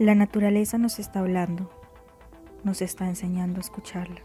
La 0.00 0.14
naturaleza 0.14 0.78
nos 0.78 0.98
está 0.98 1.20
hablando, 1.20 1.68
nos 2.64 2.80
está 2.80 3.06
enseñando 3.06 3.58
a 3.58 3.60
escucharla. 3.60 4.22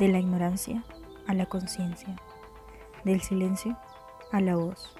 De 0.00 0.08
la 0.08 0.18
ignorancia 0.18 0.82
a 1.28 1.34
la 1.34 1.46
conciencia, 1.46 2.16
del 3.04 3.20
silencio 3.20 3.78
a 4.32 4.40
la 4.40 4.56
voz, 4.56 4.98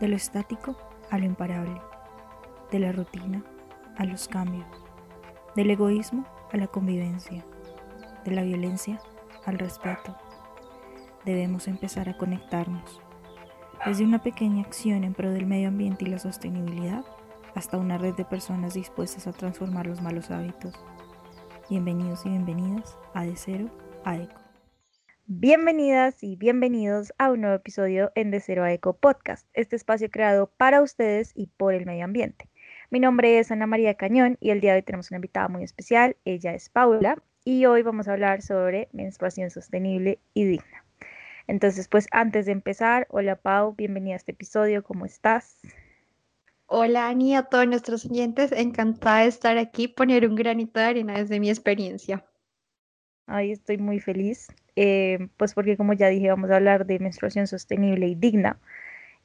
de 0.00 0.08
lo 0.08 0.16
estático 0.16 0.76
a 1.12 1.18
lo 1.18 1.26
imparable, 1.26 1.80
de 2.72 2.80
la 2.80 2.90
rutina 2.90 3.44
a 3.98 4.04
los 4.04 4.26
cambios, 4.26 4.66
del 5.54 5.70
egoísmo 5.70 6.26
a 6.52 6.56
la 6.56 6.66
convivencia, 6.66 7.46
de 8.24 8.32
la 8.32 8.42
violencia 8.42 8.98
al 9.44 9.60
respeto. 9.60 10.16
Debemos 11.24 11.68
empezar 11.68 12.08
a 12.08 12.16
conectarnos, 12.16 13.00
desde 13.86 14.02
una 14.02 14.24
pequeña 14.24 14.64
acción 14.64 15.04
en 15.04 15.14
pro 15.14 15.30
del 15.30 15.46
medio 15.46 15.68
ambiente 15.68 16.04
y 16.04 16.08
la 16.08 16.18
sostenibilidad 16.18 17.04
hasta 17.56 17.78
una 17.78 17.96
red 17.96 18.14
de 18.14 18.24
personas 18.26 18.74
dispuestas 18.74 19.26
a 19.26 19.32
transformar 19.32 19.86
los 19.86 20.02
malos 20.02 20.30
hábitos. 20.30 20.74
Bienvenidos 21.70 22.24
y 22.26 22.28
bienvenidas 22.28 22.98
a 23.14 23.24
De 23.24 23.34
Cero 23.34 23.70
a 24.04 24.16
Eco. 24.16 24.38
Bienvenidas 25.24 26.22
y 26.22 26.36
bienvenidos 26.36 27.14
a 27.16 27.32
un 27.32 27.40
nuevo 27.40 27.56
episodio 27.56 28.12
en 28.14 28.30
De 28.30 28.40
Cero 28.40 28.62
a 28.62 28.72
Eco 28.72 28.98
Podcast, 28.98 29.48
este 29.54 29.74
espacio 29.74 30.10
creado 30.10 30.52
para 30.58 30.82
ustedes 30.82 31.32
y 31.34 31.46
por 31.46 31.72
el 31.72 31.86
medio 31.86 32.04
ambiente. 32.04 32.50
Mi 32.90 33.00
nombre 33.00 33.38
es 33.38 33.50
Ana 33.50 33.66
María 33.66 33.94
Cañón 33.94 34.36
y 34.38 34.50
el 34.50 34.60
día 34.60 34.72
de 34.72 34.80
hoy 34.80 34.82
tenemos 34.82 35.10
una 35.10 35.16
invitada 35.16 35.48
muy 35.48 35.64
especial, 35.64 36.14
ella 36.26 36.52
es 36.52 36.68
Paula 36.68 37.22
y 37.42 37.64
hoy 37.64 37.80
vamos 37.80 38.06
a 38.06 38.12
hablar 38.12 38.42
sobre 38.42 38.90
menstruación 38.92 39.50
sostenible 39.50 40.18
y 40.34 40.44
digna. 40.44 40.84
Entonces, 41.46 41.88
pues 41.88 42.06
antes 42.10 42.44
de 42.44 42.52
empezar, 42.52 43.06
hola 43.08 43.36
Pau, 43.36 43.74
bienvenida 43.74 44.12
a 44.12 44.18
este 44.18 44.32
episodio, 44.32 44.84
¿cómo 44.84 45.06
estás? 45.06 45.58
Hola 46.68 47.08
Ani, 47.08 47.36
a 47.36 47.44
todos 47.44 47.68
nuestros 47.68 48.06
oyentes, 48.06 48.50
encantada 48.50 49.20
de 49.20 49.28
estar 49.28 49.56
aquí, 49.56 49.86
poner 49.86 50.28
un 50.28 50.34
granito 50.34 50.80
de 50.80 50.86
arena 50.86 51.14
desde 51.16 51.38
mi 51.38 51.48
experiencia. 51.48 52.24
Ay, 53.26 53.52
estoy 53.52 53.78
muy 53.78 54.00
feliz, 54.00 54.48
eh, 54.74 55.28
pues 55.36 55.54
porque 55.54 55.76
como 55.76 55.92
ya 55.92 56.08
dije, 56.08 56.28
vamos 56.28 56.50
a 56.50 56.56
hablar 56.56 56.84
de 56.84 56.98
menstruación 56.98 57.46
sostenible 57.46 58.08
y 58.08 58.16
digna. 58.16 58.58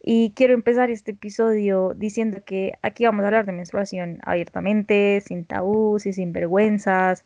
Y 0.04 0.34
quiero 0.36 0.54
empezar 0.54 0.92
este 0.92 1.12
episodio 1.12 1.94
diciendo 1.96 2.44
que 2.46 2.74
aquí 2.84 3.06
vamos 3.06 3.24
a 3.24 3.28
hablar 3.28 3.48
de 3.48 3.54
menstruación 3.54 4.20
abiertamente, 4.24 5.22
sin 5.22 5.46
tabús 5.46 6.06
y 6.06 6.14
sin 6.14 6.34
vergüenzas. 6.34 7.26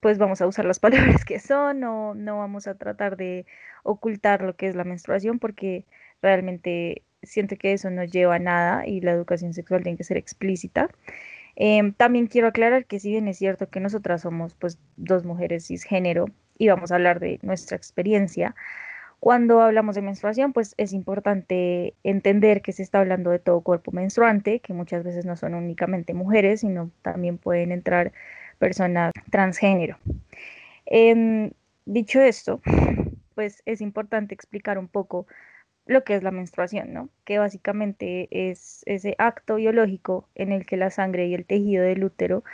Pues 0.00 0.18
vamos 0.18 0.42
a 0.42 0.46
usar 0.46 0.66
las 0.66 0.80
palabras 0.80 1.24
que 1.24 1.40
son, 1.40 1.80
no, 1.80 2.14
no 2.14 2.38
vamos 2.38 2.66
a 2.66 2.74
tratar 2.76 3.16
de 3.16 3.46
ocultar 3.84 4.42
lo 4.42 4.54
que 4.56 4.68
es 4.68 4.76
la 4.76 4.84
menstruación 4.84 5.38
porque 5.38 5.86
realmente 6.20 7.05
siento 7.22 7.56
que 7.56 7.72
eso 7.72 7.90
no 7.90 8.04
lleva 8.04 8.36
a 8.36 8.38
nada 8.38 8.86
y 8.86 9.00
la 9.00 9.12
educación 9.12 9.54
sexual 9.54 9.82
tiene 9.82 9.98
que 9.98 10.04
ser 10.04 10.16
explícita. 10.16 10.88
Em, 11.56 11.92
también 11.92 12.26
quiero 12.26 12.48
aclarar 12.48 12.84
que 12.86 13.00
si 13.00 13.10
bien 13.10 13.28
es 13.28 13.38
cierto 13.38 13.70
que 13.70 13.80
nosotras 13.80 14.22
somos 14.22 14.54
pues 14.54 14.78
dos 14.96 15.24
mujeres 15.24 15.66
cisgénero 15.66 16.26
y 16.58 16.68
vamos 16.68 16.92
a 16.92 16.96
hablar 16.96 17.18
de 17.18 17.38
nuestra 17.42 17.76
experiencia, 17.76 18.54
cuando 19.20 19.62
hablamos 19.62 19.94
de 19.94 20.02
menstruación 20.02 20.52
pues 20.52 20.74
es 20.76 20.92
importante 20.92 21.94
entender 22.04 22.60
que 22.62 22.72
se 22.72 22.82
está 22.82 23.00
hablando 23.00 23.30
de 23.30 23.38
todo 23.38 23.62
cuerpo 23.62 23.90
menstruante, 23.92 24.60
que 24.60 24.74
muchas 24.74 25.02
veces 25.02 25.24
no 25.24 25.36
son 25.36 25.54
únicamente 25.54 26.12
mujeres, 26.14 26.60
sino 26.60 26.90
también 27.02 27.38
pueden 27.38 27.72
entrar 27.72 28.12
personas 28.58 29.12
transgénero. 29.30 29.98
Em, 30.86 31.50
dicho 31.86 32.20
esto, 32.20 32.60
pues 33.34 33.62
es 33.66 33.80
importante 33.80 34.34
explicar 34.34 34.78
un 34.78 34.88
poco 34.88 35.26
lo 35.86 36.04
que 36.04 36.14
es 36.16 36.22
la 36.22 36.30
menstruación, 36.30 36.92
¿no? 36.92 37.08
Que 37.24 37.38
básicamente 37.38 38.28
es 38.30 38.82
ese 38.86 39.14
acto 39.18 39.56
biológico 39.56 40.28
en 40.34 40.52
el 40.52 40.66
que 40.66 40.76
la 40.76 40.90
sangre 40.90 41.26
y 41.28 41.34
el 41.34 41.46
tejido 41.46 41.84
del 41.84 42.04
útero 42.04 42.44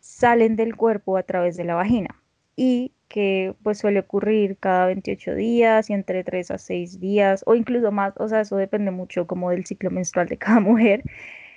salen 0.00 0.56
del 0.56 0.76
cuerpo 0.76 1.16
a 1.16 1.22
través 1.22 1.56
de 1.56 1.64
la 1.64 1.74
vagina 1.74 2.20
y 2.56 2.92
que 3.08 3.54
pues 3.62 3.78
suele 3.78 4.00
ocurrir 4.00 4.56
cada 4.58 4.86
28 4.86 5.34
días 5.34 5.88
y 5.88 5.92
entre 5.92 6.24
3 6.24 6.50
a 6.50 6.58
6 6.58 7.00
días 7.00 7.42
o 7.46 7.54
incluso 7.54 7.92
más, 7.92 8.14
o 8.16 8.28
sea, 8.28 8.40
eso 8.40 8.56
depende 8.56 8.90
mucho 8.90 9.26
como 9.26 9.50
del 9.50 9.66
ciclo 9.66 9.90
menstrual 9.90 10.28
de 10.28 10.38
cada 10.38 10.60
mujer 10.60 11.02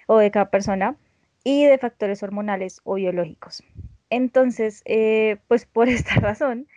o 0.07 0.19
de 0.19 0.31
cada 0.31 0.49
persona 0.49 0.95
y 1.43 1.65
de 1.65 1.77
factores 1.77 2.21
hormonales 2.23 2.81
o 2.83 2.95
biológicos. 2.95 3.63
Entonces, 4.09 4.81
eh, 4.85 5.37
pues 5.47 5.65
por 5.65 5.89
esta 5.89 6.15
razón, 6.19 6.67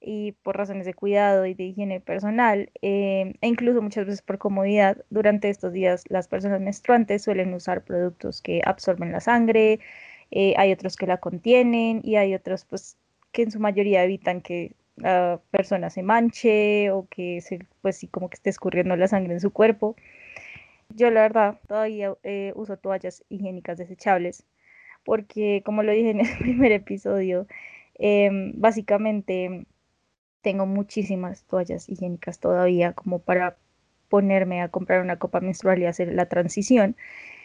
y 0.00 0.32
por 0.32 0.56
razones 0.56 0.86
de 0.86 0.94
cuidado 0.94 1.46
y 1.46 1.54
de 1.54 1.64
higiene 1.64 2.00
personal, 2.00 2.70
eh, 2.82 3.34
e 3.40 3.46
incluso 3.48 3.82
muchas 3.82 4.06
veces 4.06 4.22
por 4.22 4.38
comodidad, 4.38 5.04
durante 5.10 5.50
estos 5.50 5.72
días 5.72 6.04
las 6.08 6.28
personas 6.28 6.60
menstruantes 6.60 7.22
suelen 7.22 7.54
usar 7.54 7.84
productos 7.84 8.40
que 8.42 8.62
absorben 8.64 9.12
la 9.12 9.20
sangre, 9.20 9.80
eh, 10.30 10.54
hay 10.56 10.72
otros 10.72 10.96
que 10.96 11.06
la 11.06 11.18
contienen 11.18 12.00
y 12.04 12.16
hay 12.16 12.34
otros 12.34 12.64
pues 12.64 12.96
que 13.32 13.42
en 13.42 13.50
su 13.50 13.60
mayoría 13.60 14.04
evitan 14.04 14.40
que 14.40 14.72
la 14.96 15.40
persona 15.50 15.90
se 15.90 16.02
manche 16.02 16.90
o 16.90 17.06
que 17.08 17.40
se, 17.40 17.60
pues 17.82 17.96
sí, 17.96 18.08
como 18.08 18.28
que 18.28 18.34
esté 18.36 18.50
escurriendo 18.50 18.96
la 18.96 19.08
sangre 19.08 19.34
en 19.34 19.40
su 19.40 19.52
cuerpo. 19.52 19.96
Yo 20.90 21.10
la 21.10 21.22
verdad 21.22 21.60
todavía 21.68 22.14
eh, 22.22 22.52
uso 22.56 22.76
toallas 22.76 23.24
higiénicas 23.28 23.78
desechables 23.78 24.46
porque 25.04 25.62
como 25.64 25.82
lo 25.82 25.92
dije 25.92 26.10
en 26.10 26.20
el 26.20 26.28
primer 26.38 26.72
episodio, 26.72 27.46
em, 27.98 28.52
básicamente 28.56 29.66
tengo 30.42 30.66
muchísimas 30.66 31.44
toallas 31.44 31.88
higiénicas 31.88 32.40
todavía 32.40 32.92
como 32.92 33.20
para 33.20 33.56
ponerme 34.08 34.62
a 34.62 34.68
comprar 34.68 35.00
una 35.02 35.18
copa 35.18 35.40
menstrual 35.40 35.80
y 35.80 35.86
hacer 35.86 36.12
la 36.12 36.26
transición. 36.26 36.96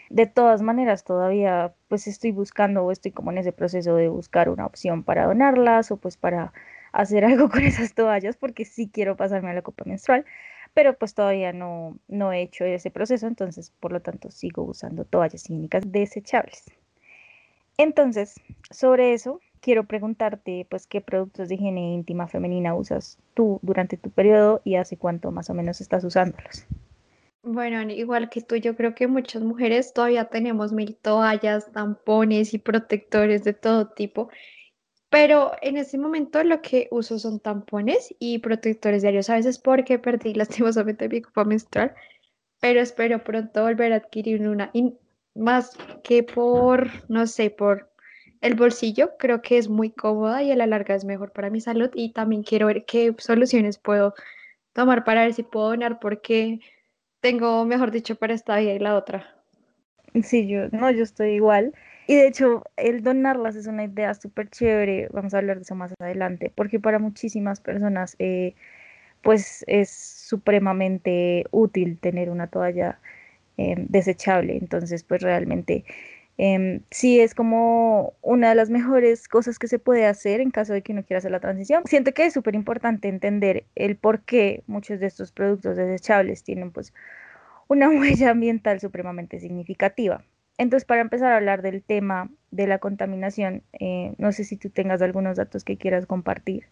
De 0.10 0.28
todas 0.28 0.62
maneras, 0.62 1.04
todavía 1.04 1.74
pues 1.88 2.08
estoy 2.08 2.32
buscando 2.32 2.84
o 2.84 2.92
estoy 2.92 3.12
como 3.12 3.32
en 3.32 3.40
ese 3.40 3.54
proceso 3.54 3.96
de 3.96 4.10
buscar 4.10 4.50
una 4.50 4.66
opción 4.66 5.04
para 5.04 5.26
donarlas 5.26 5.92
o 5.92 5.98
pues 5.98 6.18
para 6.18 6.54
hacer 6.92 7.26
algo 7.26 7.50
con 7.50 7.64
esas 7.64 7.94
toallas 7.94 8.38
porque 8.38 8.66
sí 8.66 8.90
quiero 8.92 9.16
pasarme 9.16 9.52
a 9.52 9.54
la 9.54 9.62
copa 9.62 9.84
menstrual, 9.86 10.26
pero 10.74 10.98
pues 10.98 11.14
todavía 11.14 11.54
no, 11.54 12.00
no 12.08 12.34
he 12.34 12.42
hecho 12.42 12.66
ese 12.66 12.92
proceso, 12.92 13.28
entonces 13.28 13.72
por 13.80 13.92
lo 13.92 14.02
tanto 14.02 14.32
sigo 14.32 14.64
usando 14.64 15.06
toallas 15.06 15.46
higiénicas 15.46 15.84
desechables. 15.92 16.66
Entonces, 17.78 18.36
sobre 18.72 19.14
eso, 19.14 19.42
quiero 19.66 19.86
preguntarte, 19.86 20.68
pues, 20.70 20.86
qué 20.86 21.02
productos 21.02 21.50
de 21.50 21.56
higiene 21.56 21.96
íntima 21.96 22.28
femenina 22.28 22.76
usas 22.76 23.18
tú 23.34 23.58
durante 23.64 23.98
tu 23.98 24.12
periodo 24.12 24.62
y 24.64 24.76
hace 24.76 24.96
cuánto 24.96 25.32
más 25.32 25.50
o 25.50 25.56
menos 25.56 25.82
estás 25.82 26.04
usándolos. 26.04 26.68
Bueno, 27.42 27.82
igual 27.82 28.30
que 28.30 28.42
tú, 28.42 28.58
yo 28.58 28.76
creo 28.76 28.94
que 28.94 29.08
muchas 29.08 29.42
mujeres 29.42 29.92
todavía 29.92 30.26
tenemos 30.26 30.72
mil 30.72 30.96
toallas, 30.96 31.72
tampones 31.72 32.54
y 32.54 32.60
protectores 32.60 33.44
de 33.44 33.54
todo 33.54 33.88
tipo, 33.88 34.30
pero 35.10 35.54
en 35.64 35.78
este 35.78 35.98
momento 35.98 36.44
lo 36.44 36.62
que 36.62 36.88
uso 36.92 37.18
son 37.18 37.40
tampones 37.40 38.14
y 38.20 38.38
protectores 38.38 39.02
diarios, 39.02 39.32
a 39.32 39.36
veces 39.36 39.58
porque 39.58 39.98
perdí 39.98 40.36
lastimosamente 40.36 41.10
mi 41.10 41.22
copa 41.22 41.44
menstrual, 41.44 41.96
pero 42.60 42.82
espero 42.82 43.24
pronto 43.24 43.64
volver 43.64 43.94
a 43.94 43.98
adquirir 43.98 44.48
una, 44.48 44.72
más 45.34 45.76
que 46.04 46.22
por, 46.22 46.88
no 47.10 47.26
sé, 47.26 47.50
por 47.50 47.95
el 48.42 48.56
bolsillo 48.56 49.18
creo 49.18 49.42
que 49.42 49.58
es 49.58 49.70
muy 49.70 49.92
cómoda 49.92 50.44
y 50.44 50.52
a 50.52 50.56
la 50.56 50.68
larga 50.68 50.96
es 50.96 51.06
mejor 51.06 51.32
para 51.32 51.50
mi 51.50 51.62
salud 51.62 51.90
y 51.94 52.14
también 52.14 52.44
quiero 52.44 52.68
ver 52.68 52.86
qué 52.86 53.14
soluciones 53.18 53.78
puedo 53.78 54.14
tomar 54.74 55.04
para 55.04 55.24
ver 55.24 55.34
si 55.34 55.44
puedo 55.44 55.70
donar 55.70 56.00
porque 56.00 56.60
tengo, 57.22 57.66
mejor 57.66 57.92
dicho, 57.92 58.16
para 58.16 58.34
esta 58.34 58.58
vida 58.58 58.74
y 58.74 58.80
la 58.80 58.96
otra. 58.96 59.36
Sí, 60.24 60.48
yo 60.48 60.70
no, 60.72 60.92
yo 60.92 61.04
estoy 61.04 61.32
igual. 61.32 61.74
Y 62.08 62.16
de 62.16 62.28
hecho, 62.28 62.64
el 62.78 63.04
donarlas 63.04 63.56
es 63.56 63.68
una 63.68 63.86
idea 63.86 64.14
súper 64.14 64.50
chévere, 64.50 65.10
vamos 65.12 65.34
a 65.34 65.40
hablar 65.40 65.58
de 65.58 65.64
eso 65.64 65.76
más 65.76 65.92
adelante, 66.00 66.52
porque 66.56 66.80
para 66.80 67.00
muchísimas 67.00 67.60
personas, 67.60 68.16
eh, 68.20 68.54
pues 69.22 69.64
es 69.68 69.90
supremamente 69.90 71.46
útil 71.52 71.98
tener 72.00 72.30
una 72.30 72.48
toalla 72.48 73.00
eh, 73.58 73.76
desechable. 73.78 74.58
Entonces, 74.58 75.04
pues 75.04 75.22
realmente 75.22 75.86
Em, 76.38 76.82
sí, 76.92 77.20
es 77.20 77.34
como 77.34 78.14
una 78.22 78.50
de 78.50 78.56
las 78.56 78.70
mejores 78.70 79.28
cosas 79.28 79.58
que 79.58 79.68
se 79.68 79.80
puede 79.80 80.06
hacer 80.06 80.42
en 80.42 80.52
caso 80.52 80.74
de 80.74 80.82
que 80.82 80.92
uno 80.92 81.04
quiera 81.04 81.20
hacer 81.20 81.32
la 81.32 81.40
transición. 81.40 81.84
Siento 81.86 82.14
que 82.14 82.26
es 82.26 82.34
súper 82.34 82.56
importante 82.56 83.08
entender 83.08 83.66
el 83.76 83.96
por 83.96 84.22
qué 84.22 84.64
muchos 84.68 85.00
de 85.00 85.08
estos 85.08 85.32
productos 85.32 85.78
desechables 85.78 86.44
tienen 86.44 86.72
pues 86.72 86.94
una 87.68 87.90
huella 87.90 88.32
ambiental 88.32 88.80
supremamente 88.80 89.40
significativa. 89.40 90.24
Entonces, 90.58 90.86
para 90.86 91.02
empezar 91.02 91.34
a 91.34 91.38
hablar 91.38 91.62
del 91.62 91.84
tema 91.84 92.30
de 92.52 92.68
la 92.68 92.80
contaminación, 92.80 93.64
eh, 93.74 94.14
no 94.18 94.32
sé 94.32 94.46
si 94.46 94.56
tú 94.56 94.70
tengas 94.70 95.02
algunos 95.02 95.36
datos 95.38 95.66
que 95.66 95.78
quieras 95.78 96.06
compartir. 96.06 96.68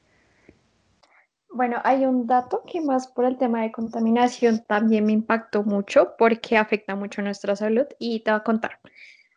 Bueno, 1.49 1.77
hay 1.83 2.05
un 2.05 2.25
dato 2.25 2.63
que 2.65 2.81
más 2.81 3.07
por 3.07 3.25
el 3.25 3.37
tema 3.37 3.61
de 3.61 3.71
contaminación 3.71 4.63
también 4.67 5.05
me 5.05 5.11
impactó 5.11 5.63
mucho 5.63 6.15
porque 6.17 6.57
afecta 6.57 6.95
mucho 6.95 7.21
nuestra 7.21 7.55
salud 7.55 7.85
y 7.99 8.21
te 8.21 8.31
voy 8.31 8.39
a 8.39 8.43
contar. 8.43 8.79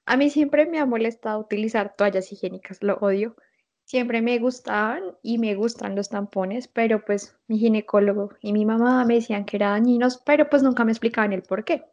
A 0.07 0.17
mí 0.17 0.31
siempre 0.31 0.67
me 0.67 0.79
ha 0.79 0.87
molestado 0.87 1.41
utilizar 1.41 1.95
toallas 1.97 2.33
higiénicas, 2.33 2.83
lo 2.83 2.97
odio. 2.99 3.37
Siempre 3.85 4.23
me 4.23 4.39
gustaban 4.39 5.03
y 5.23 5.39
me 5.39 5.55
gustan 5.55 5.95
los 5.95 6.09
tampones, 6.09 6.69
pero 6.69 7.05
pues 7.05 7.37
mi 7.47 7.59
ginecólogo 7.59 8.31
y 8.41 8.53
mi 8.53 8.65
mamá 8.65 9.05
me 9.05 9.15
decían 9.15 9.45
que 9.45 9.57
eran 9.57 9.73
dañinos, 9.73 10.23
pero 10.25 10.49
pues 10.49 10.63
nunca 10.63 10.85
me 10.85 10.93
explicaban 10.93 11.33
el 11.33 11.43
por 11.43 11.65
qué. 11.65 11.85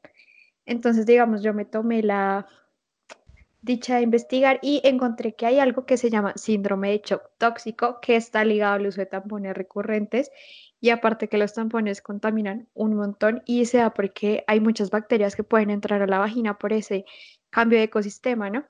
Entonces, 0.65 1.05
digamos, 1.05 1.43
yo 1.43 1.53
me 1.53 1.65
tomé 1.65 2.01
la, 2.01 2.47
dicha 3.63 3.95
de 3.95 4.01
investigar 4.01 4.59
y 4.61 4.81
encontré 4.83 5.35
que 5.35 5.45
hay 5.45 5.59
algo 5.59 5.85
que 5.85 5.95
se 5.97 6.09
llama 6.09 6.33
síndrome 6.35 6.91
de 6.91 7.01
shock 7.03 7.23
tóxico 7.37 7.99
que 8.01 8.17
está 8.17 8.43
ligado 8.43 8.73
al 8.73 8.87
uso 8.87 8.99
de 8.99 9.05
tampones 9.05 9.55
recurrentes 9.55 10.31
y 10.81 10.89
aparte 10.89 11.29
que 11.29 11.37
los 11.37 11.53
tampones 11.53 12.01
contaminan 12.01 12.67
un 12.73 12.93
montón 12.93 13.41
y 13.45 13.65
se 13.65 13.77
da 13.77 13.93
porque 13.93 14.43
hay 14.47 14.59
muchas 14.59 14.89
bacterias 14.89 15.37
que 15.37 15.43
pueden 15.43 15.69
entrar 15.69 16.01
a 16.01 16.07
la 16.07 16.19
vagina 16.19 16.57
por 16.57 16.73
ese 16.73 17.05
cambio 17.53 17.77
de 17.77 17.85
ecosistema, 17.85 18.49
¿no? 18.49 18.65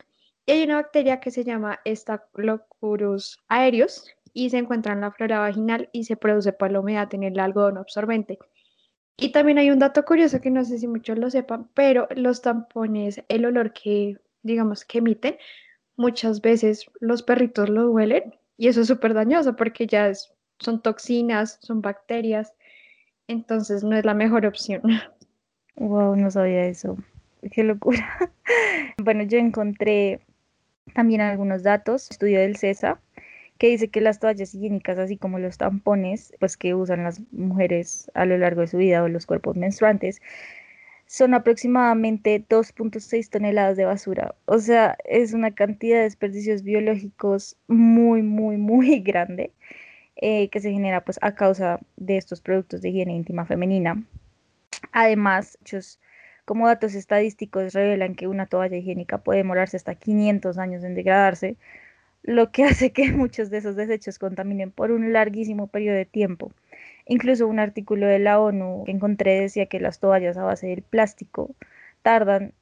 Y 0.45 0.51
hay 0.51 0.63
una 0.63 0.75
bacteria 0.75 1.21
que 1.21 1.31
se 1.31 1.43
llama 1.43 1.79
Staphylococcus 1.87 3.39
aureus 3.47 4.11
y 4.33 4.49
se 4.49 4.57
encuentra 4.57 4.93
en 4.93 5.01
la 5.01 5.11
flora 5.11 5.39
vaginal 5.39 5.89
y 5.93 6.03
se 6.03 6.17
produce 6.17 6.51
por 6.51 6.71
la 6.71 6.81
humedad 6.81 7.13
en 7.13 7.23
el 7.23 7.39
algodón 7.39 7.77
absorbente. 7.77 8.37
Y 9.15 9.31
también 9.31 9.57
hay 9.57 9.71
un 9.71 9.79
dato 9.79 10.03
curioso 10.03 10.41
que 10.41 10.51
no 10.51 10.65
sé 10.65 10.79
si 10.79 10.87
muchos 10.87 11.17
lo 11.17 11.29
sepan, 11.29 11.69
pero 11.73 12.07
los 12.15 12.41
tampones, 12.41 13.23
el 13.29 13.45
olor 13.45 13.71
que, 13.71 14.17
digamos, 14.41 14.83
que 14.83 14.97
emiten, 14.97 15.37
muchas 15.95 16.41
veces 16.41 16.85
los 16.99 17.23
perritos 17.23 17.69
lo 17.69 17.89
huelen 17.91 18.35
y 18.57 18.67
eso 18.67 18.81
es 18.81 18.87
súper 18.87 19.13
dañoso 19.13 19.55
porque 19.55 19.87
ya 19.87 20.11
son 20.59 20.81
toxinas, 20.81 21.57
son 21.61 21.81
bacterias, 21.81 22.53
entonces 23.27 23.83
no 23.83 23.95
es 23.95 24.03
la 24.03 24.13
mejor 24.13 24.45
opción. 24.45 24.81
Wow, 25.75 26.15
no 26.15 26.29
sabía 26.29 26.67
eso. 26.67 26.97
Qué 27.51 27.63
locura. 27.63 28.07
Bueno, 29.01 29.23
yo 29.23 29.37
encontré 29.37 30.19
también 30.93 31.21
algunos 31.21 31.63
datos, 31.63 32.11
estudio 32.11 32.39
del 32.39 32.57
CESA, 32.57 32.99
que 33.57 33.67
dice 33.67 33.89
que 33.89 34.01
las 34.01 34.19
toallas 34.19 34.53
higiénicas, 34.53 34.97
así 34.99 35.17
como 35.17 35.39
los 35.39 35.57
tampones, 35.57 36.33
pues 36.39 36.57
que 36.57 36.75
usan 36.75 37.03
las 37.03 37.21
mujeres 37.31 38.11
a 38.13 38.25
lo 38.25 38.37
largo 38.37 38.61
de 38.61 38.67
su 38.67 38.77
vida 38.77 39.03
o 39.03 39.07
los 39.07 39.25
cuerpos 39.25 39.55
menstruantes, 39.55 40.21
son 41.07 41.33
aproximadamente 41.33 42.45
2.6 42.47 43.29
toneladas 43.29 43.77
de 43.77 43.85
basura. 43.85 44.35
O 44.45 44.59
sea, 44.59 44.97
es 45.05 45.33
una 45.33 45.51
cantidad 45.51 45.97
de 45.97 46.03
desperdicios 46.03 46.63
biológicos 46.63 47.57
muy, 47.67 48.21
muy, 48.21 48.57
muy 48.57 48.99
grande 49.01 49.51
eh, 50.15 50.49
que 50.49 50.59
se 50.59 50.71
genera 50.71 51.03
pues 51.03 51.19
a 51.21 51.35
causa 51.35 51.79
de 51.97 52.17
estos 52.17 52.41
productos 52.41 52.81
de 52.81 52.89
higiene 52.89 53.15
íntima 53.15 53.45
femenina. 53.45 54.03
Además, 54.91 55.57
muchos 55.61 55.99
como 56.45 56.67
datos 56.67 56.95
estadísticos 56.95 57.73
revelan 57.73 58.15
que 58.15 58.27
una 58.27 58.47
toalla 58.47 58.77
higiénica 58.77 59.19
puede 59.19 59.37
demorarse 59.39 59.77
hasta 59.77 59.95
500 59.95 60.57
años 60.57 60.83
en 60.83 60.95
degradarse, 60.95 61.57
lo 62.23 62.51
que 62.51 62.63
hace 62.65 62.91
que 62.91 63.11
muchos 63.11 63.49
de 63.49 63.57
esos 63.59 63.75
desechos 63.75 64.19
contaminen 64.19 64.71
por 64.71 64.91
un 64.91 65.13
larguísimo 65.13 65.67
periodo 65.67 65.97
de 65.97 66.05
tiempo. 66.05 66.51
Incluso 67.05 67.47
un 67.47 67.59
artículo 67.59 68.07
de 68.07 68.19
la 68.19 68.39
ONU 68.39 68.83
que 68.85 68.91
encontré 68.91 69.41
decía 69.41 69.65
que 69.67 69.79
las 69.79 69.99
toallas 69.99 70.37
a 70.37 70.43
base 70.43 70.67
del 70.67 70.83
plástico 70.83 71.53
tardan 72.01 72.53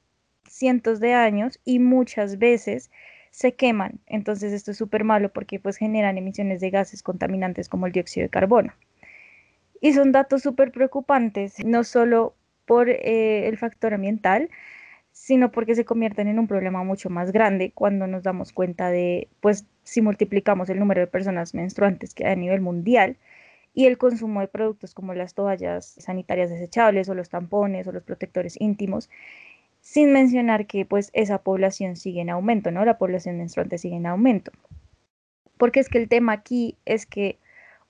cientos 0.48 1.00
de 1.00 1.13
años 1.13 1.60
y 1.63 1.80
muchas 1.80 2.38
veces 2.38 2.92
se 3.30 3.54
queman. 3.54 4.00
Entonces 4.07 4.51
esto 4.54 4.72
es 4.72 4.78
súper 4.78 5.04
malo 5.04 5.30
porque 5.30 5.60
pues 5.60 5.78
generan 5.78 6.18
emisiones 6.18 6.60
de 6.60 6.69
gases 6.69 7.04
contaminantes 7.04 7.69
como 7.69 7.88
el 7.88 7.94
dióxido 7.94 8.25
de 8.25 8.30
carbono. 8.30 8.74
Y 9.80 9.94
son 9.94 10.12
datos 10.12 10.44
súper 10.44 10.72
preocupantes, 10.72 11.63
no 11.66 11.83
solo 11.83 12.36
por 12.65 12.89
eh, 12.89 13.47
el 13.47 13.57
factor 13.57 13.93
ambiental, 13.93 14.49
sino 15.11 15.51
porque 15.51 15.75
se 15.75 15.85
convierten 15.85 16.27
en 16.27 16.39
un 16.39 16.47
problema 16.47 16.83
mucho 16.83 17.09
más 17.09 17.31
grande 17.31 17.71
cuando 17.73 18.07
nos 18.07 18.23
damos 18.23 18.53
cuenta 18.53 18.89
de, 18.89 19.27
pues, 19.41 19.65
si 19.83 20.01
multiplicamos 20.01 20.69
el 20.69 20.79
número 20.79 21.01
de 21.01 21.07
personas 21.07 21.53
menstruantes 21.53 22.13
que 22.13 22.25
hay 22.25 22.33
a 22.33 22.35
nivel 22.35 22.61
mundial 22.61 23.17
y 23.73 23.85
el 23.85 23.97
consumo 23.97 24.41
de 24.41 24.47
productos 24.47 24.93
como 24.93 25.13
las 25.13 25.33
toallas 25.33 25.95
sanitarias 25.99 26.49
desechables 26.49 27.09
o 27.09 27.15
los 27.15 27.29
tampones 27.29 27.87
o 27.87 27.91
los 27.91 28.03
protectores 28.03 28.59
íntimos, 28.59 29.09
sin 29.81 30.13
mencionar 30.13 30.67
que 30.67 30.85
pues 30.85 31.09
esa 31.13 31.39
población 31.39 31.95
sigue 31.95 32.21
en 32.21 32.29
aumento, 32.29 32.71
¿no? 32.71 32.85
La 32.85 32.97
población 32.97 33.37
menstruante 33.37 33.77
sigue 33.77 33.95
en 33.95 34.05
aumento. 34.05 34.51
Porque 35.57 35.79
es 35.79 35.89
que 35.89 35.97
el 35.97 36.09
tema 36.09 36.33
aquí 36.33 36.77
es 36.85 37.05
que 37.05 37.37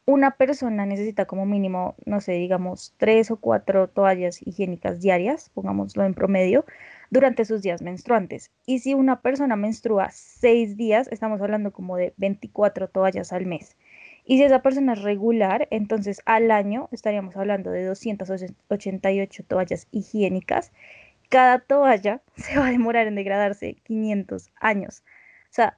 una 0.05 0.31
persona 0.31 0.85
necesita 0.85 1.25
como 1.25 1.45
mínimo, 1.45 1.95
no 2.05 2.21
sé, 2.21 2.33
digamos, 2.33 2.93
tres 2.97 3.31
o 3.31 3.37
cuatro 3.37 3.87
toallas 3.87 4.45
higiénicas 4.45 4.99
diarias, 4.99 5.49
pongámoslo 5.53 6.03
en 6.03 6.13
promedio, 6.13 6.65
durante 7.11 7.45
sus 7.45 7.61
días 7.61 7.81
menstruantes. 7.81 8.51
Y 8.65 8.79
si 8.79 8.93
una 8.93 9.21
persona 9.21 9.55
menstrua 9.55 10.09
seis 10.11 10.75
días, 10.75 11.07
estamos 11.11 11.41
hablando 11.41 11.71
como 11.71 11.97
de 11.97 12.13
24 12.17 12.87
toallas 12.89 13.31
al 13.31 13.45
mes. 13.45 13.77
Y 14.25 14.37
si 14.37 14.43
esa 14.43 14.61
persona 14.61 14.93
es 14.93 15.01
regular, 15.01 15.67
entonces 15.71 16.21
al 16.25 16.51
año 16.51 16.89
estaríamos 16.91 17.35
hablando 17.35 17.71
de 17.71 17.85
288 17.85 19.43
toallas 19.47 19.87
higiénicas. 19.91 20.71
Cada 21.29 21.59
toalla 21.59 22.21
se 22.35 22.57
va 22.57 22.67
a 22.67 22.71
demorar 22.71 23.07
en 23.07 23.15
degradarse 23.15 23.75
500 23.83 24.51
años. 24.59 25.03
O 25.49 25.53
sea, 25.53 25.77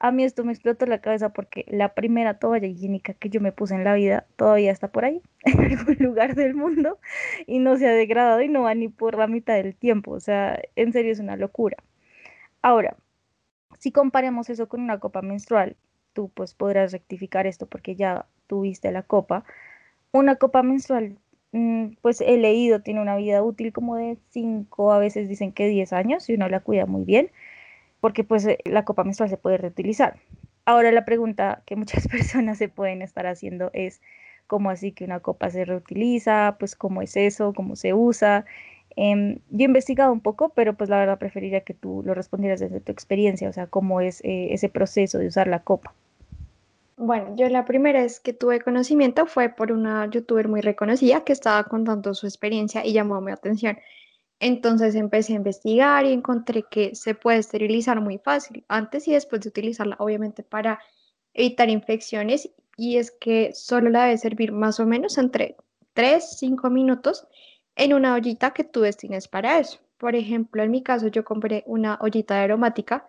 a 0.00 0.12
mí 0.12 0.24
esto 0.24 0.44
me 0.44 0.52
explotó 0.52 0.86
la 0.86 1.02
cabeza 1.02 1.28
porque 1.28 1.66
la 1.68 1.94
primera 1.94 2.38
toalla 2.38 2.66
higiénica 2.66 3.12
que 3.12 3.28
yo 3.28 3.40
me 3.42 3.52
puse 3.52 3.74
en 3.74 3.84
la 3.84 3.94
vida 3.94 4.26
todavía 4.36 4.72
está 4.72 4.88
por 4.88 5.04
ahí, 5.04 5.22
en 5.44 5.60
algún 5.60 5.96
lugar 6.00 6.34
del 6.34 6.54
mundo, 6.54 6.98
y 7.46 7.58
no 7.58 7.76
se 7.76 7.86
ha 7.86 7.92
degradado 7.92 8.40
y 8.40 8.48
no 8.48 8.62
va 8.62 8.74
ni 8.74 8.88
por 8.88 9.18
la 9.18 9.26
mitad 9.26 9.54
del 9.54 9.76
tiempo. 9.76 10.12
O 10.12 10.20
sea, 10.20 10.58
en 10.74 10.92
serio 10.92 11.12
es 11.12 11.20
una 11.20 11.36
locura. 11.36 11.76
Ahora, 12.62 12.96
si 13.78 13.92
comparemos 13.92 14.48
eso 14.48 14.68
con 14.68 14.80
una 14.80 14.98
copa 15.00 15.20
menstrual, 15.20 15.76
tú 16.14 16.30
pues 16.30 16.54
podrás 16.54 16.92
rectificar 16.92 17.46
esto 17.46 17.66
porque 17.66 17.94
ya 17.94 18.26
tuviste 18.46 18.90
la 18.92 19.02
copa. 19.02 19.44
Una 20.12 20.36
copa 20.36 20.62
menstrual, 20.62 21.18
mm, 21.52 21.96
pues 22.00 22.22
he 22.22 22.38
leído, 22.38 22.80
tiene 22.80 23.02
una 23.02 23.16
vida 23.16 23.42
útil 23.42 23.72
como 23.72 23.96
de 23.96 24.16
5, 24.30 24.92
a 24.92 24.98
veces 24.98 25.28
dicen 25.28 25.52
que 25.52 25.68
10 25.68 25.92
años, 25.92 26.24
si 26.24 26.34
uno 26.34 26.48
la 26.48 26.60
cuida 26.60 26.86
muy 26.86 27.04
bien 27.04 27.30
porque 28.00 28.24
pues 28.24 28.46
eh, 28.46 28.58
la 28.64 28.84
copa 28.84 29.04
menstrual 29.04 29.30
se 29.30 29.36
puede 29.36 29.58
reutilizar. 29.58 30.16
Ahora 30.64 30.92
la 30.92 31.04
pregunta 31.04 31.62
que 31.66 31.76
muchas 31.76 32.08
personas 32.08 32.58
se 32.58 32.68
pueden 32.68 33.02
estar 33.02 33.26
haciendo 33.26 33.70
es 33.72 34.00
cómo 34.46 34.70
así 34.70 34.92
que 34.92 35.04
una 35.04 35.20
copa 35.20 35.50
se 35.50 35.64
reutiliza, 35.64 36.56
pues 36.58 36.74
cómo 36.74 37.02
es 37.02 37.16
eso, 37.16 37.52
cómo 37.54 37.76
se 37.76 37.94
usa. 37.94 38.44
Em, 38.96 39.38
yo 39.50 39.60
he 39.60 39.64
investigado 39.64 40.12
un 40.12 40.20
poco, 40.20 40.50
pero 40.50 40.74
pues 40.74 40.90
la 40.90 40.98
verdad 40.98 41.18
preferiría 41.18 41.60
que 41.60 41.74
tú 41.74 42.02
lo 42.04 42.14
respondieras 42.14 42.60
desde 42.60 42.80
tu 42.80 42.90
experiencia, 42.90 43.48
o 43.48 43.52
sea, 43.52 43.66
cómo 43.68 44.00
es 44.00 44.20
eh, 44.24 44.48
ese 44.52 44.68
proceso 44.68 45.18
de 45.18 45.28
usar 45.28 45.46
la 45.46 45.60
copa. 45.60 45.94
Bueno, 46.96 47.34
yo 47.34 47.48
la 47.48 47.64
primera 47.64 48.02
vez 48.02 48.20
que 48.20 48.34
tuve 48.34 48.60
conocimiento 48.60 49.24
fue 49.24 49.48
por 49.48 49.72
una 49.72 50.10
youtuber 50.10 50.48
muy 50.48 50.60
reconocida 50.60 51.24
que 51.24 51.32
estaba 51.32 51.64
contando 51.64 52.12
su 52.12 52.26
experiencia 52.26 52.84
y 52.84 52.92
llamó 52.92 53.22
mi 53.22 53.32
atención. 53.32 53.78
Entonces 54.40 54.94
empecé 54.94 55.34
a 55.34 55.36
investigar 55.36 56.06
y 56.06 56.12
encontré 56.12 56.64
que 56.70 56.94
se 56.94 57.14
puede 57.14 57.38
esterilizar 57.38 58.00
muy 58.00 58.18
fácil, 58.18 58.64
antes 58.68 59.06
y 59.06 59.12
después 59.12 59.42
de 59.42 59.50
utilizarla, 59.50 59.96
obviamente 59.98 60.42
para 60.42 60.80
evitar 61.34 61.68
infecciones. 61.68 62.50
Y 62.76 62.96
es 62.96 63.10
que 63.10 63.52
solo 63.54 63.90
la 63.90 64.04
debe 64.04 64.16
servir 64.16 64.52
más 64.52 64.80
o 64.80 64.86
menos 64.86 65.18
entre 65.18 65.56
3, 65.92 66.38
5 66.38 66.70
minutos 66.70 67.28
en 67.76 67.92
una 67.92 68.14
ollita 68.14 68.52
que 68.52 68.64
tú 68.64 68.80
destines 68.80 69.28
para 69.28 69.58
eso. 69.58 69.78
Por 69.98 70.16
ejemplo, 70.16 70.62
en 70.62 70.70
mi 70.70 70.82
caso 70.82 71.08
yo 71.08 71.22
compré 71.22 71.62
una 71.66 71.98
ollita 72.00 72.42
aromática 72.42 73.06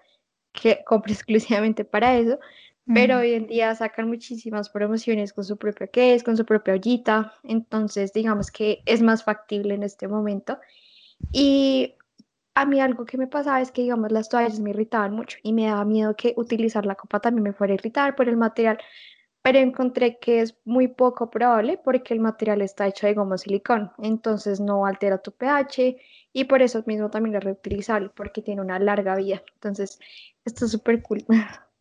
que 0.52 0.84
compré 0.86 1.14
exclusivamente 1.14 1.86
para 1.86 2.18
eso, 2.18 2.40
pero 2.94 3.20
hoy 3.20 3.34
en 3.34 3.48
día 3.48 3.74
sacan 3.76 4.10
muchísimas 4.10 4.70
promociones 4.70 5.32
con 5.32 5.46
su 5.46 5.56
propio 5.56 5.88
case, 5.88 6.24
con 6.26 6.36
su 6.36 6.46
propia 6.46 6.74
ollita, 6.74 7.36
entonces 7.44 8.12
digamos 8.12 8.52
que 8.52 8.82
es 8.86 9.02
más 9.02 9.24
factible 9.24 9.76
en 9.76 9.84
este 9.84 10.10
momento 10.10 10.58
y 11.32 11.96
a 12.56 12.66
mí 12.66 12.82
algo 12.82 13.06
que 13.06 13.18
me 13.18 13.28
pasaba 13.28 13.62
es 13.62 13.72
que, 13.72 13.82
digamos, 13.84 14.12
las 14.12 14.30
toallas 14.30 14.60
me 14.60 14.72
irritaban 14.72 15.14
mucho 15.14 15.38
y 15.44 15.54
me 15.54 15.68
daba 15.68 15.86
miedo 15.86 16.16
que 16.16 16.34
utilizar 16.38 16.86
la 16.86 16.96
copa 16.96 17.20
también 17.20 17.44
me 17.44 17.54
fuera 17.54 17.74
a 17.74 17.76
irritar 17.76 18.16
por 18.16 18.28
el 18.28 18.38
material, 18.38 18.78
pero 19.42 19.60
encontré 19.60 20.20
que 20.20 20.42
es 20.42 20.58
muy 20.66 20.88
poco 20.88 21.30
probable 21.30 21.80
porque 21.84 22.14
el 22.14 22.20
material 22.20 22.62
está 22.62 22.88
hecho 22.88 23.08
de 23.08 23.14
goma 23.14 23.38
silicón, 23.38 23.92
entonces 24.00 24.60
no 24.60 24.86
altera 24.86 25.20
tu 25.20 25.32
pH 25.32 25.98
y 26.34 26.44
por 26.46 26.62
eso 26.62 26.84
mismo 26.86 27.10
también 27.10 27.36
es 27.36 27.44
reutilizable 27.44 28.10
porque 28.16 28.42
tiene 28.42 28.62
una 28.62 28.80
larga 28.80 29.16
vida. 29.16 29.42
Entonces, 29.56 30.00
esto 30.46 30.66
es 30.66 30.72
súper 30.72 31.02
cool. 31.02 31.26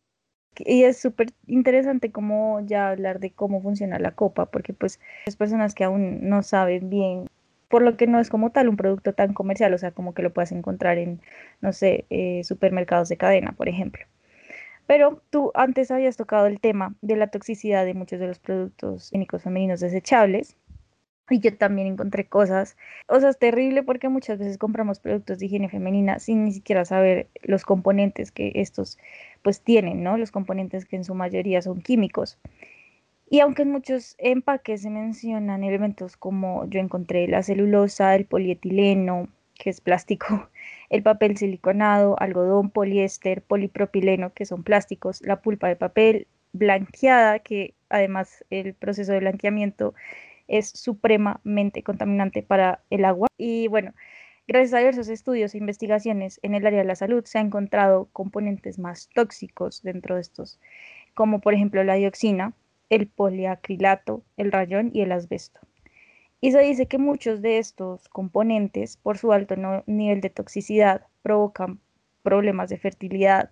Y 0.57 0.83
es 0.83 0.99
súper 0.99 1.29
interesante 1.47 2.11
como 2.11 2.59
ya 2.65 2.89
hablar 2.89 3.19
de 3.21 3.31
cómo 3.31 3.61
funciona 3.61 3.99
la 3.99 4.11
copa, 4.15 4.47
porque 4.47 4.73
pues 4.73 4.99
las 5.25 5.37
personas 5.37 5.73
que 5.73 5.85
aún 5.85 6.27
no 6.27 6.43
saben 6.43 6.89
bien 6.89 7.29
por 7.71 7.81
lo 7.81 7.97
que 7.97 8.05
no 8.05 8.19
es 8.19 8.29
como 8.29 8.51
tal 8.51 8.69
un 8.69 8.77
producto 8.77 9.13
tan 9.13 9.33
comercial, 9.33 9.73
o 9.73 9.77
sea, 9.77 9.91
como 9.91 10.13
que 10.13 10.21
lo 10.21 10.31
puedas 10.33 10.51
encontrar 10.51 10.97
en, 10.99 11.21
no 11.61 11.73
sé, 11.73 12.05
eh, 12.09 12.43
supermercados 12.43 13.09
de 13.09 13.17
cadena, 13.17 13.53
por 13.53 13.69
ejemplo. 13.69 14.05
Pero 14.87 15.21
tú 15.29 15.51
antes 15.55 15.89
habías 15.89 16.17
tocado 16.17 16.47
el 16.47 16.59
tema 16.59 16.95
de 17.01 17.15
la 17.15 17.27
toxicidad 17.27 17.85
de 17.85 17.93
muchos 17.93 18.19
de 18.19 18.27
los 18.27 18.39
productos 18.39 19.09
químicos 19.09 19.43
femeninos 19.43 19.79
desechables. 19.79 20.57
Y 21.29 21.39
yo 21.39 21.55
también 21.57 21.87
encontré 21.87 22.27
cosas, 22.27 22.75
o 23.07 23.17
sea, 23.21 23.29
es 23.29 23.39
terrible 23.39 23.83
porque 23.83 24.09
muchas 24.09 24.37
veces 24.37 24.57
compramos 24.57 24.99
productos 24.99 25.39
de 25.39 25.45
higiene 25.45 25.69
femenina 25.69 26.19
sin 26.19 26.43
ni 26.43 26.51
siquiera 26.51 26.83
saber 26.83 27.29
los 27.43 27.63
componentes 27.63 28.33
que 28.33 28.51
estos 28.55 28.97
pues 29.41 29.61
tienen, 29.61 30.03
¿no? 30.03 30.17
Los 30.17 30.31
componentes 30.31 30.85
que 30.85 30.97
en 30.97 31.05
su 31.05 31.15
mayoría 31.15 31.61
son 31.61 31.81
químicos. 31.81 32.37
Y 33.33 33.39
aunque 33.39 33.61
en 33.61 33.71
muchos 33.71 34.15
empaques 34.17 34.81
se 34.81 34.89
mencionan 34.89 35.63
elementos 35.63 36.17
como 36.17 36.67
yo 36.69 36.81
encontré 36.81 37.29
la 37.29 37.41
celulosa, 37.43 38.13
el 38.13 38.25
polietileno, 38.25 39.29
que 39.55 39.69
es 39.69 39.79
plástico, 39.79 40.49
el 40.89 41.01
papel 41.01 41.37
siliconado, 41.37 42.19
algodón, 42.19 42.71
poliéster, 42.71 43.41
polipropileno, 43.41 44.33
que 44.33 44.45
son 44.45 44.63
plásticos, 44.63 45.21
la 45.21 45.41
pulpa 45.41 45.69
de 45.69 45.77
papel 45.77 46.27
blanqueada, 46.51 47.39
que 47.39 47.73
además 47.87 48.43
el 48.49 48.73
proceso 48.73 49.13
de 49.13 49.19
blanqueamiento 49.19 49.93
es 50.49 50.67
supremamente 50.67 51.83
contaminante 51.83 52.43
para 52.43 52.83
el 52.89 53.05
agua. 53.05 53.29
Y 53.37 53.69
bueno, 53.69 53.93
gracias 54.45 54.73
a 54.73 54.79
diversos 54.79 55.07
estudios 55.07 55.55
e 55.55 55.57
investigaciones 55.57 56.41
en 56.43 56.53
el 56.53 56.67
área 56.67 56.79
de 56.79 56.85
la 56.85 56.95
salud 56.95 57.23
se 57.23 57.39
han 57.39 57.45
encontrado 57.45 58.09
componentes 58.11 58.77
más 58.77 59.07
tóxicos 59.15 59.83
dentro 59.83 60.15
de 60.15 60.21
estos, 60.21 60.59
como 61.13 61.39
por 61.39 61.53
ejemplo 61.53 61.81
la 61.85 61.93
dioxina, 61.93 62.53
el 62.91 63.07
poliacrilato, 63.07 64.21
el 64.37 64.51
rayón 64.51 64.91
y 64.93 65.01
el 65.01 65.13
asbesto. 65.13 65.61
Y 66.41 66.51
se 66.51 66.59
dice 66.59 66.87
que 66.87 66.97
muchos 66.97 67.41
de 67.41 67.57
estos 67.57 68.09
componentes, 68.09 68.97
por 68.97 69.17
su 69.17 69.31
alto 69.31 69.55
nivel 69.85 70.21
de 70.21 70.29
toxicidad, 70.29 71.07
provocan 71.23 71.79
problemas 72.21 72.69
de 72.69 72.77
fertilidad, 72.77 73.51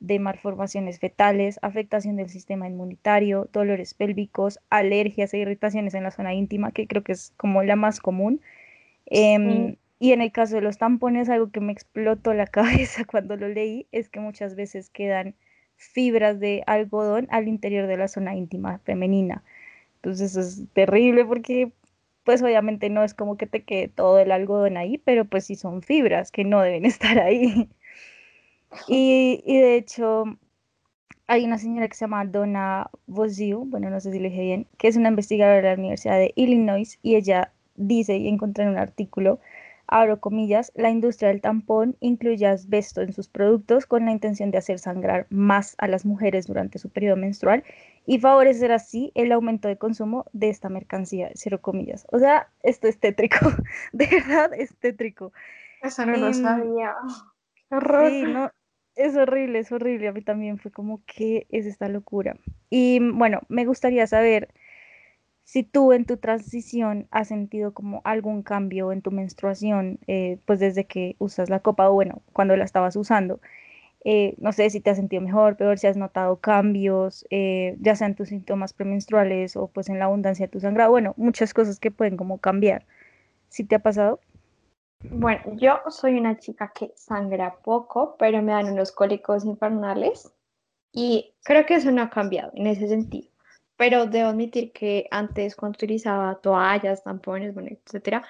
de 0.00 0.18
malformaciones 0.18 1.00
fetales, 1.00 1.58
afectación 1.60 2.16
del 2.16 2.30
sistema 2.30 2.66
inmunitario, 2.66 3.48
dolores 3.52 3.92
pélvicos, 3.92 4.58
alergias 4.70 5.34
e 5.34 5.38
irritaciones 5.38 5.94
en 5.94 6.04
la 6.04 6.10
zona 6.10 6.32
íntima, 6.32 6.72
que 6.72 6.86
creo 6.86 7.02
que 7.02 7.12
es 7.12 7.34
como 7.36 7.62
la 7.62 7.76
más 7.76 8.00
común. 8.00 8.40
Em, 9.06 9.76
y 9.98 10.12
en 10.12 10.22
el 10.22 10.32
caso 10.32 10.54
de 10.54 10.62
los 10.62 10.78
tampones, 10.78 11.28
algo 11.28 11.50
que 11.50 11.60
me 11.60 11.72
explotó 11.72 12.32
la 12.32 12.46
cabeza 12.96 13.04
cuando 13.04 13.36
lo 13.36 13.48
leí 13.48 13.86
es 13.92 14.08
que 14.08 14.20
muchas 14.20 14.54
veces 14.54 14.88
quedan 14.88 15.34
fibras 15.78 16.38
de 16.40 16.62
algodón 16.66 17.28
al 17.30 17.48
interior 17.48 17.86
de 17.86 17.96
la 17.96 18.08
zona 18.08 18.36
íntima 18.36 18.80
femenina. 18.80 19.42
Entonces 19.96 20.36
es 20.36 20.64
terrible 20.74 21.24
porque 21.24 21.72
pues 22.24 22.42
obviamente 22.42 22.90
no 22.90 23.04
es 23.04 23.14
como 23.14 23.38
que 23.38 23.46
te 23.46 23.64
quede 23.64 23.88
todo 23.88 24.18
el 24.18 24.32
algodón 24.32 24.76
ahí, 24.76 24.98
pero 24.98 25.24
pues 25.24 25.46
sí 25.46 25.54
son 25.54 25.80
fibras 25.82 26.30
que 26.30 26.44
no 26.44 26.60
deben 26.60 26.84
estar 26.84 27.18
ahí. 27.18 27.70
Y, 28.86 29.42
de 29.46 29.76
hecho, 29.76 30.24
hay 31.26 31.44
una 31.46 31.56
señora 31.58 31.88
que 31.88 31.94
se 31.94 32.04
llama 32.04 32.26
Donna 32.26 32.90
Voziu, 33.06 33.64
bueno, 33.64 33.88
no 33.88 33.98
sé 34.00 34.12
si 34.12 34.18
lo 34.18 34.28
dije 34.28 34.42
bien, 34.42 34.66
que 34.76 34.88
es 34.88 34.96
una 34.96 35.08
investigadora 35.08 35.56
de 35.56 35.76
la 35.76 35.80
Universidad 35.80 36.18
de 36.18 36.32
Illinois 36.36 36.98
y 37.02 37.16
ella 37.16 37.52
dice, 37.76 38.16
y 38.18 38.28
encontré 38.28 38.64
en 38.64 38.70
un 38.70 38.78
artículo, 38.78 39.40
abro 39.88 40.20
comillas, 40.20 40.72
la 40.74 40.90
industria 40.90 41.30
del 41.30 41.40
tampón 41.40 41.96
incluye 42.00 42.46
asbesto 42.46 43.00
en 43.00 43.12
sus 43.12 43.28
productos 43.28 43.86
con 43.86 44.04
la 44.04 44.12
intención 44.12 44.50
de 44.50 44.58
hacer 44.58 44.78
sangrar 44.78 45.26
más 45.30 45.74
a 45.78 45.88
las 45.88 46.04
mujeres 46.04 46.46
durante 46.46 46.78
su 46.78 46.90
periodo 46.90 47.16
menstrual 47.16 47.64
y 48.06 48.18
favorecer 48.18 48.72
así 48.72 49.12
el 49.14 49.32
aumento 49.32 49.68
de 49.68 49.76
consumo 49.76 50.26
de 50.32 50.48
esta 50.50 50.68
mercancía, 50.68 51.30
cero 51.34 51.60
comillas. 51.60 52.06
O 52.10 52.18
sea, 52.18 52.48
esto 52.62 52.88
es 52.88 52.98
tétrico, 52.98 53.38
de 53.92 54.06
verdad 54.06 54.52
es 54.54 54.76
tétrico. 54.76 55.32
Eso 55.82 56.06
no 56.06 56.16
lo 56.16 56.28
em. 56.28 56.34
Sí, 57.98 58.22
no, 58.22 58.50
es 58.96 59.16
horrible, 59.16 59.60
es 59.60 59.72
horrible. 59.72 60.08
A 60.08 60.12
mí 60.12 60.22
también 60.22 60.58
fue 60.58 60.70
como, 60.70 61.02
¿qué 61.06 61.46
es 61.50 61.66
esta 61.66 61.88
locura? 61.88 62.36
Y 62.70 62.98
bueno, 63.00 63.40
me 63.48 63.64
gustaría 63.64 64.06
saber 64.06 64.48
si 65.48 65.62
tú 65.62 65.94
en 65.94 66.04
tu 66.04 66.18
transición 66.18 67.08
has 67.10 67.28
sentido 67.28 67.72
como 67.72 68.02
algún 68.04 68.42
cambio 68.42 68.92
en 68.92 69.00
tu 69.00 69.10
menstruación, 69.10 69.98
eh, 70.06 70.38
pues 70.44 70.60
desde 70.60 70.84
que 70.84 71.16
usas 71.18 71.48
la 71.48 71.60
copa 71.60 71.88
o 71.88 71.94
bueno, 71.94 72.20
cuando 72.34 72.54
la 72.54 72.64
estabas 72.64 72.96
usando. 72.96 73.40
Eh, 74.04 74.34
no 74.36 74.52
sé 74.52 74.68
si 74.68 74.80
te 74.80 74.90
has 74.90 74.98
sentido 74.98 75.22
mejor, 75.22 75.56
peor, 75.56 75.78
si 75.78 75.86
has 75.86 75.96
notado 75.96 76.36
cambios, 76.36 77.26
eh, 77.30 77.76
ya 77.80 77.96
sean 77.96 78.14
tus 78.14 78.28
síntomas 78.28 78.74
premenstruales 78.74 79.56
o 79.56 79.68
pues 79.68 79.88
en 79.88 79.98
la 79.98 80.04
abundancia 80.04 80.46
de 80.46 80.52
tu 80.52 80.60
sangrado, 80.60 80.90
bueno, 80.90 81.14
muchas 81.16 81.54
cosas 81.54 81.80
que 81.80 81.90
pueden 81.90 82.18
como 82.18 82.36
cambiar. 82.36 82.84
¿Sí 83.48 83.64
te 83.64 83.76
ha 83.76 83.78
pasado? 83.78 84.20
Bueno, 85.10 85.40
yo 85.56 85.80
soy 85.88 86.18
una 86.18 86.36
chica 86.36 86.72
que 86.74 86.92
sangra 86.94 87.56
poco, 87.64 88.16
pero 88.18 88.42
me 88.42 88.52
dan 88.52 88.70
unos 88.70 88.92
cólicos 88.92 89.46
infernales 89.46 90.30
y 90.92 91.32
creo 91.42 91.64
que 91.64 91.76
eso 91.76 91.90
no 91.90 92.02
ha 92.02 92.10
cambiado 92.10 92.52
en 92.54 92.66
ese 92.66 92.86
sentido. 92.86 93.30
Pero 93.78 94.06
debo 94.06 94.30
admitir 94.30 94.72
que 94.72 95.06
antes 95.12 95.54
cuando 95.56 95.76
utilizaba 95.76 96.40
toallas, 96.40 97.04
tampones, 97.04 97.54
bueno, 97.54 97.70
etcétera, 97.70 98.24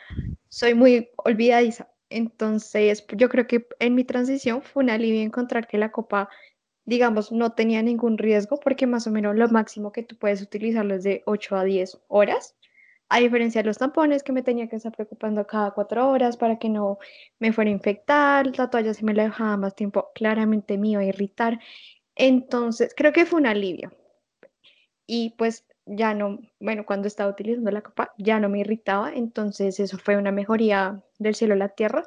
soy 0.48 0.74
muy 0.74 1.10
olvidadiza. 1.16 1.88
Entonces, 2.10 3.06
yo 3.16 3.30
creo 3.30 3.46
que 3.46 3.66
en 3.80 3.94
mi 3.94 4.04
transición 4.04 4.62
fue 4.62 4.84
un 4.84 4.90
alivio 4.90 5.22
encontrar 5.22 5.66
que 5.66 5.78
la 5.78 5.90
copa, 5.90 6.28
digamos, 6.84 7.32
no 7.32 7.52
tenía 7.52 7.82
ningún 7.82 8.18
riesgo 8.18 8.60
porque 8.60 8.86
más 8.86 9.06
o 9.06 9.10
menos 9.10 9.36
lo 9.36 9.48
máximo 9.48 9.90
que 9.90 10.02
tú 10.02 10.18
puedes 10.18 10.42
utilizarlo 10.42 10.94
es 10.96 11.04
de 11.04 11.22
8 11.26 11.56
a 11.56 11.64
10 11.64 11.98
horas. 12.08 12.54
A 13.08 13.20
diferencia 13.20 13.62
de 13.62 13.68
los 13.68 13.78
tampones 13.78 14.22
que 14.22 14.32
me 14.32 14.42
tenía 14.42 14.68
que 14.68 14.76
estar 14.76 14.92
preocupando 14.92 15.46
cada 15.46 15.70
cuatro 15.70 16.10
horas 16.10 16.36
para 16.36 16.58
que 16.58 16.68
no 16.68 16.98
me 17.38 17.52
fuera 17.54 17.70
a 17.70 17.74
infectar, 17.74 18.54
la 18.58 18.68
toalla 18.68 18.92
si 18.92 19.04
me 19.04 19.14
la 19.14 19.24
dejaba 19.24 19.56
más 19.56 19.74
tiempo, 19.74 20.10
claramente 20.14 20.76
me 20.76 20.90
iba 20.90 21.00
a 21.00 21.04
irritar. 21.06 21.58
Entonces, 22.16 22.94
creo 22.96 23.12
que 23.14 23.24
fue 23.26 23.40
un 23.40 23.46
alivio. 23.46 23.90
Y 25.10 25.30
pues 25.38 25.66
ya 25.86 26.12
no, 26.12 26.38
bueno, 26.60 26.84
cuando 26.84 27.08
estaba 27.08 27.30
utilizando 27.30 27.70
la 27.70 27.80
copa 27.80 28.12
ya 28.18 28.38
no 28.38 28.50
me 28.50 28.60
irritaba, 28.60 29.10
entonces 29.14 29.80
eso 29.80 29.96
fue 29.96 30.18
una 30.18 30.30
mejoría 30.30 31.02
del 31.18 31.34
cielo 31.34 31.54
a 31.54 31.56
la 31.56 31.70
tierra. 31.70 32.04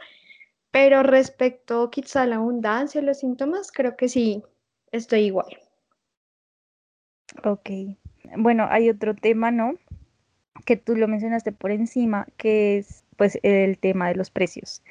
Pero 0.70 1.02
respecto 1.04 1.90
quizá 1.90 2.22
a 2.22 2.28
la 2.28 2.36
abundancia, 2.38 3.02
los 3.02 3.20
síntomas, 3.20 3.72
creo 3.72 3.98
que 3.98 4.08
sí, 4.08 4.44
estoy 4.92 5.22
igual. 5.22 5.48
Ok. 7.44 7.70
Bueno, 8.38 8.68
hay 8.70 8.90
otro 8.90 9.16
tema, 9.16 9.50
¿no? 9.50 9.74
Que 10.66 10.78
tú 10.78 10.96
lo 10.96 11.08
mencionaste 11.08 11.52
por 11.52 11.72
encima, 11.72 12.28
que 12.38 12.78
es 12.78 13.04
pues 13.18 13.40
el 13.42 13.80
tema 13.80 14.10
de 14.10 14.16
los 14.16 14.30
precios. 14.30 14.84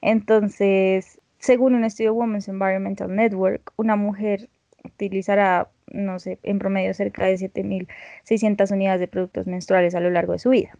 Entonces, 0.00 1.20
según 1.40 1.74
un 1.74 1.84
estudio 1.84 2.14
Women's 2.14 2.46
Environmental 2.46 3.14
Network, 3.14 3.72
una 3.76 3.96
mujer 3.96 4.48
utilizará 4.84 5.68
no 5.92 6.18
sé, 6.18 6.38
en 6.42 6.58
promedio 6.58 6.94
cerca 6.94 7.26
de 7.26 7.34
7.600 7.34 8.70
unidades 8.72 9.00
de 9.00 9.08
productos 9.08 9.46
menstruales 9.46 9.94
a 9.94 10.00
lo 10.00 10.10
largo 10.10 10.32
de 10.32 10.38
su 10.38 10.50
vida. 10.50 10.76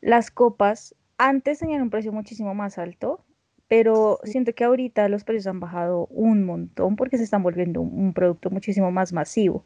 Las 0.00 0.30
copas 0.30 0.94
antes 1.18 1.60
tenían 1.60 1.82
un 1.82 1.90
precio 1.90 2.12
muchísimo 2.12 2.54
más 2.54 2.78
alto, 2.78 3.24
pero 3.68 4.20
siento 4.24 4.54
que 4.54 4.64
ahorita 4.64 5.08
los 5.08 5.24
precios 5.24 5.46
han 5.46 5.60
bajado 5.60 6.06
un 6.08 6.44
montón 6.44 6.96
porque 6.96 7.18
se 7.18 7.24
están 7.24 7.42
volviendo 7.42 7.80
un, 7.80 8.12
producto 8.12 8.50
muchísimo 8.50 8.90
más 8.90 9.12
masivo. 9.12 9.64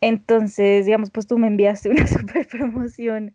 Entonces, 0.00 0.86
digamos, 0.86 1.10
pues 1.10 1.26
tú 1.26 1.38
me 1.38 1.48
enviaste 1.48 1.90
una 1.90 2.06
super 2.06 2.46
promoción 2.46 3.34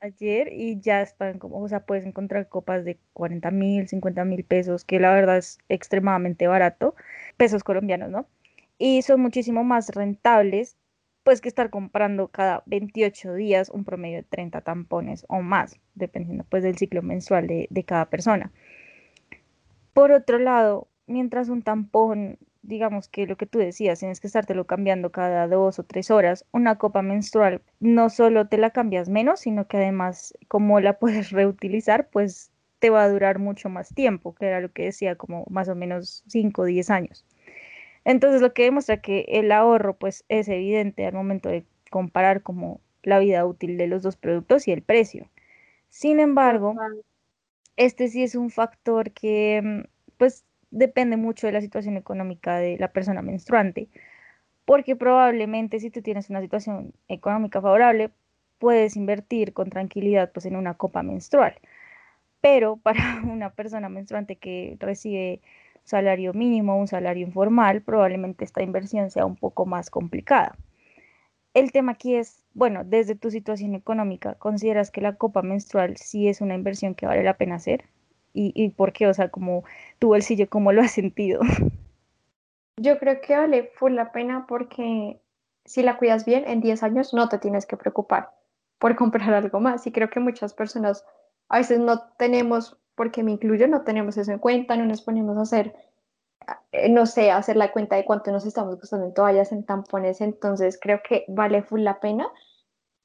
ayer 0.00 0.52
y 0.52 0.80
ya 0.80 1.02
están 1.02 1.38
como, 1.38 1.60
o 1.60 1.68
sea, 1.68 1.84
puedes 1.84 2.06
encontrar 2.06 2.48
copas 2.48 2.84
de 2.84 2.98
40 3.14 3.50
mil, 3.50 3.88
50 3.88 4.24
mil 4.24 4.44
pesos, 4.44 4.84
que 4.84 5.00
la 5.00 5.12
verdad 5.12 5.38
es 5.38 5.58
extremadamente 5.68 6.46
barato, 6.46 6.94
pesos 7.36 7.64
colombianos, 7.64 8.10
¿no? 8.10 8.28
Y 8.78 9.02
son 9.02 9.20
muchísimo 9.20 9.64
más 9.64 9.88
rentables 9.90 10.76
pues 11.24 11.40
que 11.40 11.48
estar 11.48 11.70
comprando 11.70 12.28
cada 12.28 12.62
28 12.66 13.34
días 13.34 13.70
un 13.70 13.84
promedio 13.84 14.18
de 14.18 14.22
30 14.24 14.60
tampones 14.60 15.24
o 15.28 15.40
más, 15.40 15.80
dependiendo 15.94 16.44
pues 16.48 16.62
del 16.62 16.76
ciclo 16.76 17.02
mensual 17.02 17.46
de, 17.46 17.84
cada 17.86 18.10
persona. 18.10 18.52
Por 19.94 20.12
otro 20.12 20.38
lado, 20.38 20.88
mientras 21.06 21.48
un 21.48 21.62
tampón, 21.62 22.38
digamos 22.62 23.08
que 23.08 23.26
lo 23.26 23.36
que 23.36 23.46
tú 23.46 23.58
decías, 23.58 24.00
tienes 24.00 24.20
que 24.20 24.26
estártelo 24.26 24.66
cambiando 24.66 25.12
cada 25.12 25.48
dos 25.48 25.78
o 25.78 25.84
tres 25.84 26.10
horas, 26.10 26.44
una 26.52 26.76
copa 26.76 27.00
menstrual 27.00 27.62
no 27.80 28.10
solo 28.10 28.46
te 28.48 28.58
la 28.58 28.70
cambias 28.70 29.08
menos, 29.08 29.40
sino 29.40 29.66
que 29.66 29.78
además 29.78 30.34
como 30.48 30.78
la 30.80 30.98
puedes 30.98 31.30
reutilizar, 31.30 32.10
pues 32.10 32.50
te 32.80 32.90
va 32.90 33.02
a 33.02 33.08
durar 33.08 33.38
mucho 33.38 33.70
más 33.70 33.94
tiempo, 33.94 34.34
que 34.34 34.46
era 34.46 34.60
lo 34.60 34.70
que 34.70 34.84
decía, 34.84 35.16
como 35.16 35.46
más 35.48 35.70
o 35.70 35.74
menos 35.74 36.22
5 36.26 36.62
o 36.62 36.64
10 36.66 36.90
años. 36.90 37.24
Entonces, 38.04 38.40
lo 38.42 38.52
que 38.54 38.64
demuestra 38.64 39.00
que 39.00 39.26
el 39.28 39.52
ahorro 39.52 39.96
pues 39.96 40.24
es 40.28 40.48
evidente 40.48 41.06
al 41.06 41.14
momento 41.14 41.48
de 41.48 41.64
comparar 41.90 42.42
como 42.42 42.80
la 43.02 43.18
vida 43.18 43.44
útil 43.46 43.76
de 43.78 43.86
los 43.86 44.02
dos 44.02 44.16
productos 44.16 44.68
y 44.68 44.72
el 44.72 44.82
precio. 44.82 45.30
Sin 45.90 46.20
embargo, 46.20 46.74
este 47.76 48.08
sí 48.08 48.22
es 48.22 48.34
un 48.34 48.50
factor 48.50 49.12
que 49.12 49.60
mm, 49.62 49.80
pues 50.18 50.44
depende 50.70 51.16
mucho 51.16 51.46
de 51.46 51.52
la 51.52 51.60
situación 51.60 51.96
económica 51.96 52.58
de 52.58 52.76
la 52.78 52.92
persona 52.92 53.22
menstruante, 53.22 53.88
porque 54.64 54.96
probablemente 54.96 55.80
si 55.80 55.90
tú 55.90 56.02
tienes 56.02 56.30
una 56.30 56.40
situación 56.40 56.94
económica 57.08 57.60
favorable, 57.60 58.10
puedes 58.58 58.96
invertir 58.96 59.52
con 59.52 59.70
tranquilidad 59.70 60.32
pues 60.32 60.46
en 60.46 60.56
una 60.56 60.74
copa 60.74 61.02
menstrual. 61.02 61.54
Pero 62.40 62.76
para 62.78 62.98
una 63.24 63.50
persona 63.54 63.88
menstruante 63.88 64.36
que 64.36 64.76
recibe 64.80 65.40
salario 65.84 66.32
mínimo, 66.32 66.78
un 66.78 66.88
salario 66.88 67.26
informal, 67.26 67.82
probablemente 67.82 68.44
esta 68.44 68.62
inversión 68.62 69.10
sea 69.10 69.26
un 69.26 69.36
poco 69.36 69.66
más 69.66 69.90
complicada. 69.90 70.56
El 71.52 71.70
tema 71.70 71.92
aquí 71.92 72.16
es, 72.16 72.44
bueno, 72.52 72.82
desde 72.84 73.14
tu 73.14 73.30
situación 73.30 73.74
económica, 73.74 74.34
¿consideras 74.34 74.90
que 74.90 75.00
la 75.00 75.16
copa 75.16 75.42
menstrual 75.42 75.96
sí 75.96 76.28
es 76.28 76.40
una 76.40 76.54
inversión 76.54 76.94
que 76.94 77.06
vale 77.06 77.22
la 77.22 77.36
pena 77.36 77.56
hacer? 77.56 77.84
¿Y, 78.32 78.52
y 78.56 78.70
por 78.70 78.92
qué? 78.92 79.06
O 79.06 79.14
sea, 79.14 79.28
como 79.28 79.62
tu 80.00 80.08
bolsillo, 80.08 80.48
¿cómo 80.48 80.72
lo 80.72 80.82
has 80.82 80.90
sentido? 80.90 81.40
Yo 82.76 82.98
creo 82.98 83.20
que 83.20 83.36
vale 83.36 83.70
la 83.90 84.10
pena 84.10 84.46
porque 84.48 85.20
si 85.64 85.82
la 85.82 85.96
cuidas 85.96 86.24
bien, 86.24 86.44
en 86.46 86.60
10 86.60 86.82
años 86.82 87.14
no 87.14 87.28
te 87.28 87.38
tienes 87.38 87.66
que 87.66 87.76
preocupar 87.76 88.30
por 88.78 88.96
comprar 88.96 89.32
algo 89.32 89.60
más. 89.60 89.86
Y 89.86 89.92
creo 89.92 90.10
que 90.10 90.20
muchas 90.20 90.54
personas 90.54 91.04
a 91.48 91.58
veces 91.58 91.78
no 91.78 92.08
tenemos 92.18 92.76
porque 92.94 93.22
me 93.22 93.32
incluyo, 93.32 93.68
no 93.68 93.82
tenemos 93.82 94.16
eso 94.16 94.32
en 94.32 94.38
cuenta, 94.38 94.76
no 94.76 94.84
nos 94.84 95.02
ponemos 95.02 95.36
a 95.36 95.42
hacer, 95.42 95.74
eh, 96.72 96.88
no 96.88 97.06
sé, 97.06 97.30
hacer 97.30 97.56
la 97.56 97.72
cuenta 97.72 97.96
de 97.96 98.04
cuánto 98.04 98.30
nos 98.30 98.46
estamos 98.46 98.78
gastando 98.78 99.06
en 99.06 99.14
toallas, 99.14 99.52
en 99.52 99.64
tampones, 99.64 100.20
entonces 100.20 100.78
creo 100.80 101.00
que 101.06 101.24
vale 101.28 101.62
full 101.62 101.80
la 101.82 102.00
pena. 102.00 102.28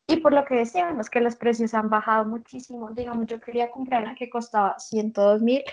Y 0.10 0.18
por 0.18 0.34
lo 0.34 0.44
que 0.44 0.56
decíamos, 0.56 1.08
que 1.08 1.22
los 1.22 1.36
precios 1.36 1.76
han 1.76 1.90
bajado 1.92 2.26
muchísimo. 2.26 2.90
Digamos, 2.90 3.28
yo 3.28 3.40
quería 3.40 3.70
comprar 3.70 4.02
una 4.02 4.16
que 4.16 4.28
costaba 4.28 4.80
102 4.80 5.44
mil, 5.44 5.64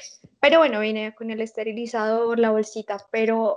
pero 0.41 0.59
bueno, 0.59 0.81
vine 0.81 1.15
con 1.15 1.31
el 1.31 1.41
esterilizador, 1.41 2.39
la 2.39 2.51
bolsita, 2.51 2.99
pero 3.11 3.57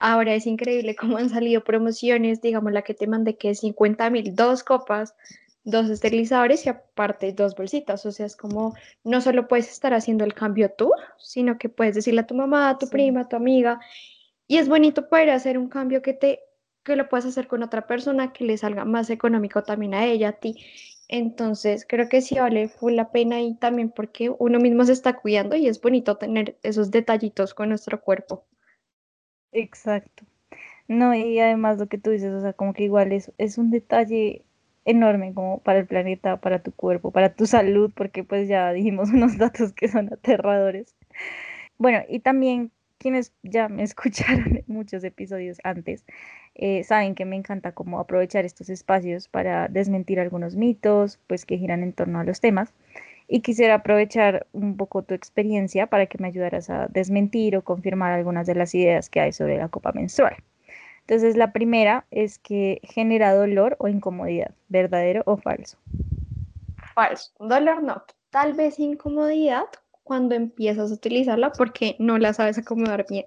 ahora 0.00 0.34
es 0.34 0.48
increíble 0.48 0.96
cómo 0.96 1.18
han 1.18 1.30
salido 1.30 1.62
promociones. 1.62 2.40
Digamos, 2.40 2.72
la 2.72 2.82
que 2.82 2.92
te 2.94 3.06
mandé 3.06 3.36
que 3.36 3.50
es 3.50 3.60
50 3.60 4.10
mil, 4.10 4.34
dos 4.34 4.64
copas, 4.64 5.14
dos 5.66 5.90
esterilizadores 5.90 6.64
y 6.64 6.70
aparte 6.70 7.32
dos 7.32 7.54
bolsitas. 7.54 8.06
O 8.06 8.12
sea, 8.12 8.24
es 8.24 8.36
como 8.36 8.74
no 9.04 9.20
solo 9.20 9.48
puedes 9.48 9.70
estar 9.70 9.92
haciendo 9.92 10.24
el 10.24 10.32
cambio 10.32 10.70
tú, 10.70 10.92
sino 11.18 11.58
que 11.58 11.68
puedes 11.68 11.94
decirle 11.94 12.22
a 12.22 12.26
tu 12.26 12.34
mamá, 12.34 12.70
a 12.70 12.78
tu 12.78 12.88
prima, 12.88 13.22
a 13.22 13.28
tu 13.28 13.36
amiga. 13.36 13.80
Y 14.46 14.58
es 14.58 14.68
bonito 14.68 15.08
poder 15.08 15.30
hacer 15.30 15.58
un 15.58 15.68
cambio 15.68 16.00
que 16.02 16.14
te 16.14 16.40
que 16.84 16.94
lo 16.96 17.08
puedes 17.08 17.26
hacer 17.26 17.48
con 17.48 17.64
otra 17.64 17.88
persona 17.88 18.32
que 18.32 18.44
le 18.44 18.56
salga 18.56 18.84
más 18.84 19.10
económico 19.10 19.64
también 19.64 19.92
a 19.94 20.06
ella, 20.06 20.28
a 20.28 20.32
ti. 20.32 20.56
Entonces, 21.08 21.84
creo 21.88 22.08
que 22.08 22.20
sí 22.20 22.36
vale 22.36 22.68
full 22.68 22.94
la 22.94 23.10
pena 23.10 23.40
y 23.40 23.56
también 23.56 23.90
porque 23.90 24.30
uno 24.30 24.60
mismo 24.60 24.84
se 24.84 24.92
está 24.92 25.14
cuidando 25.14 25.56
y 25.56 25.66
es 25.66 25.80
bonito 25.80 26.16
tener 26.16 26.56
esos 26.62 26.92
detallitos 26.92 27.54
con 27.54 27.70
nuestro 27.70 28.00
cuerpo. 28.00 28.44
Exacto. 29.50 30.24
No, 30.86 31.12
y 31.12 31.40
además 31.40 31.78
lo 31.78 31.88
que 31.88 31.98
tú 31.98 32.10
dices, 32.10 32.32
o 32.32 32.40
sea, 32.40 32.52
como 32.52 32.72
que 32.72 32.84
igual 32.84 33.10
es, 33.10 33.32
es 33.38 33.58
un 33.58 33.70
detalle 33.70 34.44
enorme 34.86 35.34
como 35.34 35.58
para 35.60 35.80
el 35.80 35.86
planeta, 35.86 36.40
para 36.40 36.62
tu 36.62 36.72
cuerpo, 36.72 37.10
para 37.10 37.34
tu 37.34 37.46
salud, 37.46 37.92
porque 37.94 38.24
pues 38.24 38.48
ya 38.48 38.72
dijimos 38.72 39.10
unos 39.12 39.36
datos 39.36 39.72
que 39.72 39.88
son 39.88 40.12
aterradores. 40.12 40.94
Bueno, 41.78 42.00
y 42.08 42.20
también 42.20 42.70
quienes 42.98 43.32
ya 43.42 43.68
me 43.68 43.82
escucharon 43.84 44.56
en 44.56 44.64
muchos 44.66 45.04
episodios 45.04 45.58
antes, 45.64 46.04
eh, 46.54 46.84
saben 46.84 47.14
que 47.14 47.26
me 47.26 47.36
encanta 47.36 47.72
como 47.72 48.00
aprovechar 48.00 48.44
estos 48.44 48.70
espacios 48.70 49.28
para 49.28 49.68
desmentir 49.68 50.20
algunos 50.20 50.56
mitos, 50.56 51.18
pues 51.26 51.44
que 51.44 51.58
giran 51.58 51.82
en 51.82 51.92
torno 51.92 52.20
a 52.20 52.24
los 52.24 52.40
temas. 52.40 52.72
Y 53.28 53.40
quisiera 53.40 53.74
aprovechar 53.74 54.46
un 54.52 54.76
poco 54.76 55.02
tu 55.02 55.14
experiencia 55.14 55.88
para 55.88 56.06
que 56.06 56.18
me 56.18 56.28
ayudaras 56.28 56.70
a 56.70 56.86
desmentir 56.88 57.56
o 57.56 57.64
confirmar 57.64 58.12
algunas 58.12 58.46
de 58.46 58.54
las 58.54 58.72
ideas 58.74 59.10
que 59.10 59.20
hay 59.20 59.32
sobre 59.32 59.58
la 59.58 59.68
copa 59.68 59.90
menstrual. 59.92 60.36
Entonces, 61.08 61.36
la 61.36 61.52
primera 61.52 62.04
es 62.10 62.40
que 62.40 62.80
genera 62.82 63.32
dolor 63.32 63.76
o 63.78 63.86
incomodidad, 63.86 64.50
¿verdadero 64.68 65.22
o 65.24 65.36
falso? 65.36 65.78
Falso. 66.96 67.30
Dolor 67.38 67.80
no, 67.84 68.02
tal 68.30 68.54
vez 68.54 68.80
incomodidad 68.80 69.66
cuando 70.02 70.34
empiezas 70.34 70.90
a 70.90 70.94
utilizarla 70.94 71.52
porque 71.52 71.94
no 72.00 72.18
la 72.18 72.32
sabes 72.32 72.58
acomodar 72.58 73.06
bien. 73.08 73.24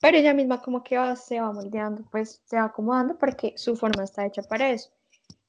Pero 0.00 0.16
ella 0.16 0.34
misma 0.34 0.60
como 0.62 0.82
que 0.82 0.98
va, 0.98 1.14
se 1.14 1.40
va 1.40 1.52
moldeando, 1.52 2.02
pues 2.10 2.42
se 2.44 2.56
va 2.56 2.64
acomodando 2.64 3.16
porque 3.16 3.54
su 3.56 3.76
forma 3.76 4.02
está 4.02 4.26
hecha 4.26 4.42
para 4.42 4.70
eso. 4.70 4.90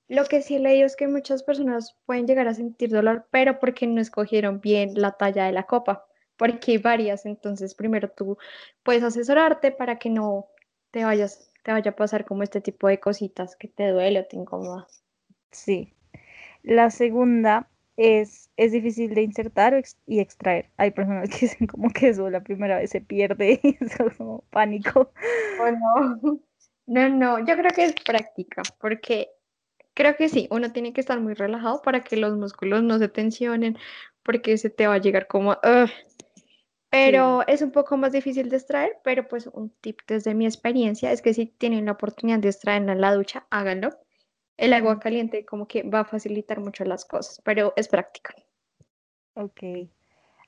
Lo 0.07 0.25
que 0.25 0.43
sí 0.43 0.57
he 0.57 0.59
leído 0.59 0.85
es 0.85 0.95
que 0.95 1.07
muchas 1.07 1.41
personas 1.41 1.95
pueden 2.05 2.27
llegar 2.27 2.47
a 2.47 2.53
sentir 2.53 2.91
dolor, 2.91 3.25
pero 3.31 3.59
porque 3.59 3.87
no 3.87 3.99
escogieron 3.99 4.61
bien 4.61 4.93
la 4.93 5.13
talla 5.13 5.45
de 5.45 5.53
la 5.53 5.63
copa, 5.63 6.05
porque 6.37 6.73
hay 6.73 6.77
varias. 6.77 7.25
Entonces, 7.25 7.73
primero 7.73 8.09
tú 8.09 8.37
puedes 8.83 9.01
asesorarte 9.01 9.71
para 9.71 9.97
que 9.97 10.11
no 10.11 10.49
te 10.91 11.03
vayas, 11.03 11.51
te 11.63 11.71
vaya 11.71 11.91
a 11.91 11.95
pasar 11.95 12.25
como 12.25 12.43
este 12.43 12.61
tipo 12.61 12.87
de 12.87 12.99
cositas 12.99 13.55
que 13.55 13.67
te 13.67 13.87
duele 13.89 14.19
o 14.19 14.25
te 14.25 14.35
incomoda. 14.35 14.87
Sí. 15.51 15.93
La 16.61 16.91
segunda 16.91 17.69
es, 17.97 18.49
es 18.57 18.71
difícil 18.71 19.13
de 19.13 19.23
insertar 19.23 19.81
y 20.05 20.19
extraer. 20.19 20.69
Hay 20.77 20.91
personas 20.91 21.29
que 21.29 21.37
dicen 21.41 21.67
como 21.67 21.89
que 21.89 22.09
eso 22.09 22.29
la 22.29 22.43
primera 22.43 22.77
vez 22.77 22.91
se 22.91 23.01
pierde 23.01 23.59
y 23.63 23.77
eso 23.83 24.07
es 24.07 24.15
como 24.17 24.43
pánico. 24.49 25.11
Oh, 25.59 25.71
no. 25.71 26.39
No, 26.85 27.07
no, 27.07 27.39
yo 27.39 27.55
creo 27.55 27.71
que 27.73 27.85
es 27.85 27.93
práctica, 27.93 28.61
porque 28.77 29.29
creo 29.93 30.17
que 30.17 30.27
sí, 30.27 30.49
uno 30.51 30.73
tiene 30.73 30.91
que 30.91 30.99
estar 30.99 31.17
muy 31.21 31.33
relajado 31.33 31.81
para 31.81 32.01
que 32.01 32.17
los 32.17 32.35
músculos 32.37 32.83
no 32.83 32.99
se 32.99 33.07
tensionen, 33.07 33.77
porque 34.21 34.57
se 34.57 34.69
te 34.69 34.87
va 34.87 34.95
a 34.95 35.01
llegar 35.01 35.27
como... 35.27 35.57
Pero 36.93 37.41
es 37.47 37.63
un 37.63 37.71
poco 37.71 37.97
más 37.97 38.11
difícil 38.11 38.49
de 38.49 38.57
extraer, 38.57 38.99
pero 39.03 39.27
pues 39.27 39.47
un 39.47 39.71
tip 39.81 40.01
desde 40.07 40.35
mi 40.35 40.45
experiencia 40.45 41.11
es 41.11 41.23
que 41.23 41.33
si 41.33 41.47
tienen 41.47 41.85
la 41.85 41.93
oportunidad 41.93 42.37
de 42.37 42.49
extraerla 42.49 42.91
en 42.91 43.01
la 43.01 43.15
ducha, 43.15 43.47
háganlo 43.49 43.89
el 44.57 44.73
agua 44.73 44.99
caliente 44.99 45.43
como 45.43 45.67
que 45.67 45.81
va 45.81 46.01
a 46.01 46.05
facilitar 46.05 46.59
mucho 46.59 46.85
las 46.85 47.03
cosas, 47.03 47.41
pero 47.43 47.73
es 47.77 47.87
práctica. 47.87 48.35
Ok. 49.33 49.89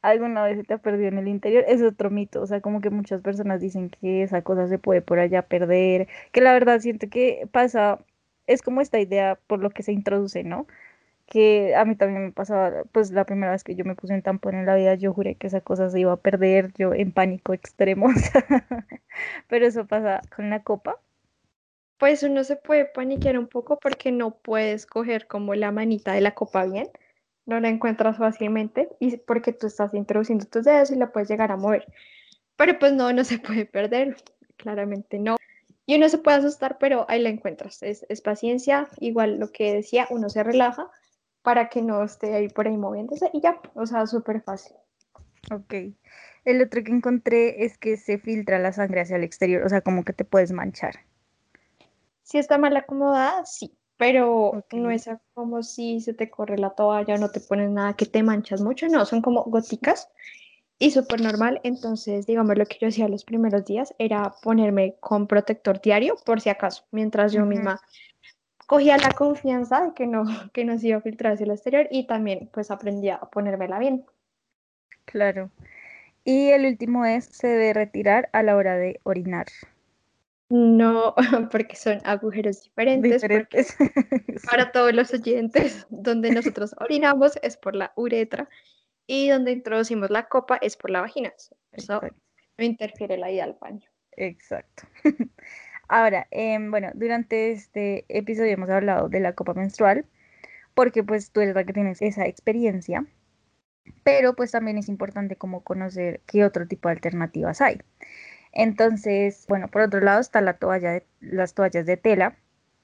¿Alguna 0.04 0.44
vez 0.44 0.58
se 0.58 0.64
te 0.64 0.76
ha 0.76 0.78
perdido 0.78 1.08
en 1.08 1.18
el 1.18 1.28
interior? 1.28 1.66
Es 1.68 1.82
otro 1.82 2.12
mito, 2.12 2.44
o 2.44 2.46
sea, 2.46 2.62
como 2.62 2.80
que 2.80 2.92
muchas 2.92 3.22
personas 3.22 3.60
dicen 3.60 3.90
que 3.90 4.22
esa 4.22 4.44
cosa 4.44 4.68
se 4.68 4.78
puede 4.78 5.02
por 5.02 5.18
allá 5.18 5.48
perder, 5.48 6.08
que 6.32 6.42
la 6.42 6.54
verdad 6.54 6.80
siento 6.80 7.10
que 7.10 7.50
pasa, 7.52 8.06
es 8.46 8.62
como 8.62 8.82
esta 8.82 9.00
idea 9.00 9.40
por 9.48 9.64
lo 9.64 9.72
que 9.72 9.82
se 9.82 9.94
introduce, 9.94 10.44
¿no? 10.44 10.68
Que 11.28 11.76
a 11.76 11.86
mí 11.86 11.96
también 11.96 12.26
me 12.26 12.32
pasaba, 12.32 12.84
pues 12.92 13.12
la 13.12 13.26
primera 13.26 13.52
vez 13.52 13.64
que 13.64 13.76
yo 13.76 13.84
me 13.86 13.96
puse 13.96 14.14
un 14.14 14.22
tampón 14.22 14.56
en 14.56 14.66
la 14.66 14.76
vida, 14.76 14.96
yo 14.96 15.14
juré 15.14 15.36
que 15.36 15.48
esa 15.48 15.62
cosa 15.62 15.90
se 15.90 16.00
iba 16.00 16.14
a 16.14 16.18
perder, 16.18 16.72
yo 16.78 16.94
en 16.94 17.12
pánico 17.12 17.54
extremo, 17.54 18.08
pero 19.48 19.66
eso 19.66 19.88
pasa 19.88 20.22
con 20.36 20.50
la 20.50 20.64
copa 20.64 21.00
pues 21.98 22.24
uno 22.24 22.44
se 22.44 22.56
puede 22.56 22.86
paniquear 22.86 23.38
un 23.38 23.48
poco 23.48 23.80
porque 23.80 24.12
no 24.12 24.38
puedes 24.38 24.86
coger 24.86 25.28
como 25.28 25.56
la 25.56 25.72
manita 25.72 26.14
de 26.14 26.22
la 26.22 26.36
copa 26.36 26.66
bien, 26.66 26.90
no 27.46 27.60
la 27.60 27.70
encuentras 27.70 28.18
fácilmente 28.18 28.90
y 29.00 29.18
porque 29.18 29.54
tú 29.54 29.68
estás 29.68 29.94
introduciendo 29.94 30.46
tus 30.46 30.66
dedos 30.66 30.92
y 30.92 30.96
la 30.96 31.12
puedes 31.12 31.30
llegar 31.30 31.52
a 31.52 31.58
mover. 31.58 31.86
Pero 32.56 32.80
pues 32.80 32.94
no, 32.94 33.12
no 33.14 33.24
se 33.24 33.40
puede 33.40 33.66
perder, 33.66 34.18
claramente 34.58 35.20
no. 35.20 35.38
Y 35.86 35.96
uno 35.96 36.10
se 36.10 36.18
puede 36.18 36.38
asustar, 36.38 36.78
pero 36.80 37.06
ahí 37.08 37.22
la 37.22 37.30
encuentras. 37.30 37.84
Es, 37.84 38.06
es 38.10 38.22
paciencia, 38.22 38.88
igual 39.00 39.40
lo 39.40 39.52
que 39.52 39.74
decía, 39.74 40.08
uno 40.10 40.30
se 40.30 40.44
relaja 40.44 40.90
para 41.46 41.70
que 41.70 41.84
no 41.84 42.04
esté 42.04 42.34
ahí 42.34 42.50
por 42.50 42.68
ahí 42.68 42.76
moviéndose 42.76 43.30
y 43.32 43.40
ya, 43.40 43.62
o 43.76 43.86
sea, 43.86 44.08
súper 44.08 44.42
fácil. 44.42 44.76
Ok. 45.52 45.76
El 46.44 46.62
otro 46.62 46.84
que 46.84 46.92
encontré 46.92 47.64
es 47.64 47.78
que 47.78 47.98
se 47.98 48.18
filtra 48.18 48.58
la 48.58 48.74
sangre 48.74 49.02
hacia 49.02 49.16
el 49.16 49.24
exterior, 49.24 49.64
o 49.64 49.70
sea, 49.70 49.82
como 49.82 50.04
que 50.04 50.12
te 50.12 50.26
puedes 50.26 50.52
manchar. 50.52 50.96
Si 52.24 52.40
está 52.40 52.58
mal 52.58 52.76
acomodada, 52.76 53.46
sí, 53.46 53.78
pero 53.96 54.66
no 54.74 54.90
es 54.90 55.08
como 55.36 55.62
si 55.62 56.02
se 56.02 56.16
te 56.16 56.32
corre 56.32 56.58
la 56.58 56.72
toalla, 56.72 57.18
no 57.18 57.30
te 57.30 57.40
pones 57.40 57.70
nada 57.70 57.94
que 57.96 58.08
te 58.08 58.24
manchas 58.24 58.62
mucho, 58.62 58.88
no, 58.88 59.06
son 59.06 59.22
como 59.22 59.44
goticas 59.44 60.10
y 60.80 60.90
súper 60.90 61.22
normal. 61.22 61.62
Entonces, 61.64 62.26
digamos, 62.26 62.58
lo 62.58 62.66
que 62.66 62.78
yo 62.82 62.88
hacía 62.88 63.08
los 63.08 63.24
primeros 63.24 63.66
días 63.66 63.94
era 64.00 64.34
ponerme 64.42 64.96
con 65.00 65.28
protector 65.28 65.80
diario 65.80 66.16
por 66.26 66.42
si 66.42 66.50
acaso, 66.50 66.86
mientras 66.92 67.34
yo 67.34 67.46
misma 67.46 67.80
cogía 68.66 68.98
la 68.98 69.10
confianza 69.12 69.86
de 69.86 69.94
que 69.94 70.08
no, 70.08 70.24
que 70.54 70.66
no 70.66 70.78
se 70.78 70.88
iba 70.88 70.98
a 70.98 71.02
filtrar 71.02 71.34
hacia 71.34 71.46
el 71.46 71.52
exterior 71.52 71.88
y 71.92 72.08
también 72.08 72.50
pues 72.54 72.72
aprendía 72.72 73.16
a 73.16 73.30
ponérmela 73.30 73.80
bien. 73.80 74.06
Claro. 75.06 75.52
Y 76.24 76.50
el 76.50 76.66
último 76.66 77.06
es, 77.06 77.26
se 77.26 77.48
debe 77.48 77.74
retirar 77.74 78.30
a 78.34 78.42
la 78.42 78.56
hora 78.56 78.76
de 78.76 79.00
orinar. 79.04 79.46
No, 80.50 81.16
porque 81.52 81.76
son 81.76 82.00
agujeros 82.04 82.64
diferentes. 82.64 83.76
para 84.50 84.72
todos 84.72 84.94
los 84.94 85.14
oyentes, 85.14 85.86
donde 85.90 86.32
nosotros 86.32 86.76
orinamos 86.80 87.38
es 87.42 87.58
por 87.58 87.76
la 87.76 87.94
uretra 87.96 88.50
y 89.08 89.30
donde 89.30 89.52
introducimos 89.52 90.10
la 90.10 90.28
copa 90.28 90.58
es 90.58 90.78
por 90.78 90.90
la 90.90 91.02
vagina. 91.02 91.34
Eso 91.72 92.02
no 92.58 92.64
interfiere 92.64 93.18
la 93.18 93.32
ida 93.32 93.44
al 93.44 93.58
baño. 93.60 93.88
Exacto. 94.18 94.88
Ahora, 95.88 96.28
em, 96.32 96.72
bueno, 96.72 96.90
durante 96.96 97.52
este 97.52 98.06
episodio 98.10 98.52
hemos 98.54 98.70
hablado 98.70 99.10
de 99.10 99.20
la 99.20 99.34
copa 99.34 99.54
menstrual, 99.54 100.06
porque 100.74 101.04
pues 101.04 101.32
tú 101.32 101.42
eres 101.42 101.56
la 101.56 101.64
que 101.66 101.74
tienes 101.74 102.02
esa 102.02 102.26
experiencia, 102.28 103.06
pero 104.04 104.36
pues 104.36 104.52
también 104.52 104.78
es 104.78 104.90
importante 104.90 105.36
como 105.38 105.64
conocer 105.64 106.22
qué 106.28 106.46
otro 106.46 106.68
tipo 106.68 106.90
de 106.90 106.94
alternativas 106.96 107.62
hay. 107.62 107.82
Entonces, 108.54 109.46
bueno, 109.50 109.68
por 109.70 109.82
otro 109.84 110.00
lado 110.02 110.22
está 110.22 110.42
la 110.42 110.58
toalla 110.58 110.92
de, 110.92 111.06
las 111.22 111.54
toallas 111.54 111.86
de 111.86 111.98
tela, 111.98 112.38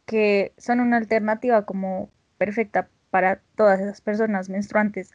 que 0.05 0.53
son 0.57 0.79
una 0.81 0.97
alternativa 0.97 1.65
como 1.65 2.11
perfecta 2.37 2.89
para 3.09 3.41
todas 3.55 3.79
esas 3.79 4.01
personas 4.01 4.49
menstruantes 4.49 5.11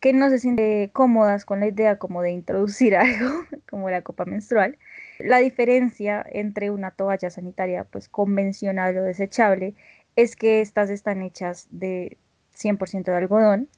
que 0.00 0.12
no 0.12 0.30
se 0.30 0.38
sienten 0.38 0.88
cómodas 0.90 1.44
con 1.44 1.60
la 1.60 1.68
idea 1.68 1.98
como 1.98 2.22
de 2.22 2.30
introducir 2.30 2.96
algo 2.96 3.44
como 3.68 3.90
la 3.90 4.02
copa 4.02 4.24
menstrual. 4.24 4.78
La 5.18 5.38
diferencia 5.38 6.24
entre 6.30 6.70
una 6.70 6.90
toalla 6.90 7.30
sanitaria 7.30 7.84
pues 7.84 8.08
convencional 8.08 8.96
o 8.98 9.02
desechable 9.02 9.74
es 10.16 10.36
que 10.36 10.60
estas 10.60 10.90
están 10.90 11.22
hechas 11.22 11.68
de 11.70 12.18
100% 12.54 13.04
de 13.04 13.16
algodón. 13.16 13.68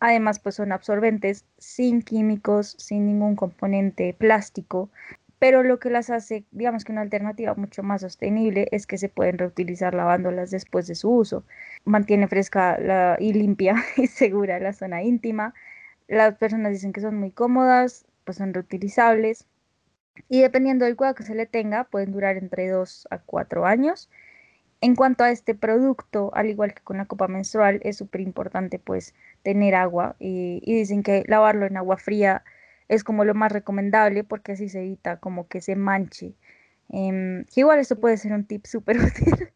Además 0.00 0.38
pues 0.38 0.56
son 0.56 0.72
absorbentes 0.72 1.44
sin 1.58 2.02
químicos, 2.02 2.76
sin 2.78 3.06
ningún 3.06 3.36
componente 3.36 4.14
plástico 4.14 4.90
pero 5.38 5.62
lo 5.62 5.78
que 5.78 5.90
las 5.90 6.10
hace, 6.10 6.44
digamos 6.50 6.84
que 6.84 6.92
una 6.92 7.02
alternativa 7.02 7.54
mucho 7.54 7.82
más 7.82 8.00
sostenible 8.00 8.68
es 8.72 8.86
que 8.86 8.98
se 8.98 9.08
pueden 9.08 9.38
reutilizar 9.38 9.94
lavándolas 9.94 10.50
después 10.50 10.86
de 10.86 10.94
su 10.94 11.10
uso. 11.10 11.44
Mantiene 11.84 12.26
fresca 12.28 13.16
y 13.20 13.32
limpia 13.34 13.76
y 13.96 14.06
segura 14.06 14.58
la 14.60 14.72
zona 14.72 15.02
íntima, 15.02 15.54
Las 16.08 16.36
personas 16.36 16.72
dicen 16.72 16.92
que 16.92 17.00
son 17.00 17.16
muy 17.18 17.32
cómodas, 17.32 18.06
pues 18.24 18.38
son 18.38 18.54
reutilizables 18.54 19.46
y 20.28 20.40
dependiendo 20.42 20.84
del 20.84 20.96
cuidado 20.96 21.14
que 21.14 21.22
se 21.24 21.34
le 21.34 21.46
tenga, 21.46 21.84
pueden 21.84 22.12
durar 22.12 22.36
entre 22.36 22.68
2 22.68 23.08
a 23.10 23.18
4 23.18 23.66
años. 23.66 24.10
En 24.80 24.94
cuanto 24.94 25.24
a 25.24 25.30
este 25.30 25.54
producto, 25.54 26.30
al 26.34 26.50
igual 26.50 26.74
que 26.74 26.82
con 26.82 26.98
la 26.98 27.06
copa 27.06 27.28
menstrual, 27.28 27.80
es 27.82 27.96
súper 27.96 28.20
importante 28.20 28.78
pues 28.78 29.14
tener 29.42 29.74
agua 29.74 30.16
y, 30.18 30.60
dicen 30.64 31.02
que 31.02 31.24
lavarlo 31.26 31.66
en 31.66 31.76
agua 31.76 31.96
fría 31.96 32.44
es 32.88 33.02
como 33.02 33.24
lo 33.24 33.34
más 33.34 33.52
recomendable 33.52 34.22
porque 34.24 34.52
así 34.52 34.68
se 34.68 34.80
evita 34.80 35.18
como 35.18 35.48
que 35.48 35.60
se 35.60 35.76
manche. 35.76 36.34
Eh, 36.92 37.44
igual 37.56 37.80
esto 37.80 37.98
puede 37.98 38.16
ser 38.16 38.32
un 38.32 38.44
tip 38.46 38.66
súper 38.66 38.98
útil 39.02 39.50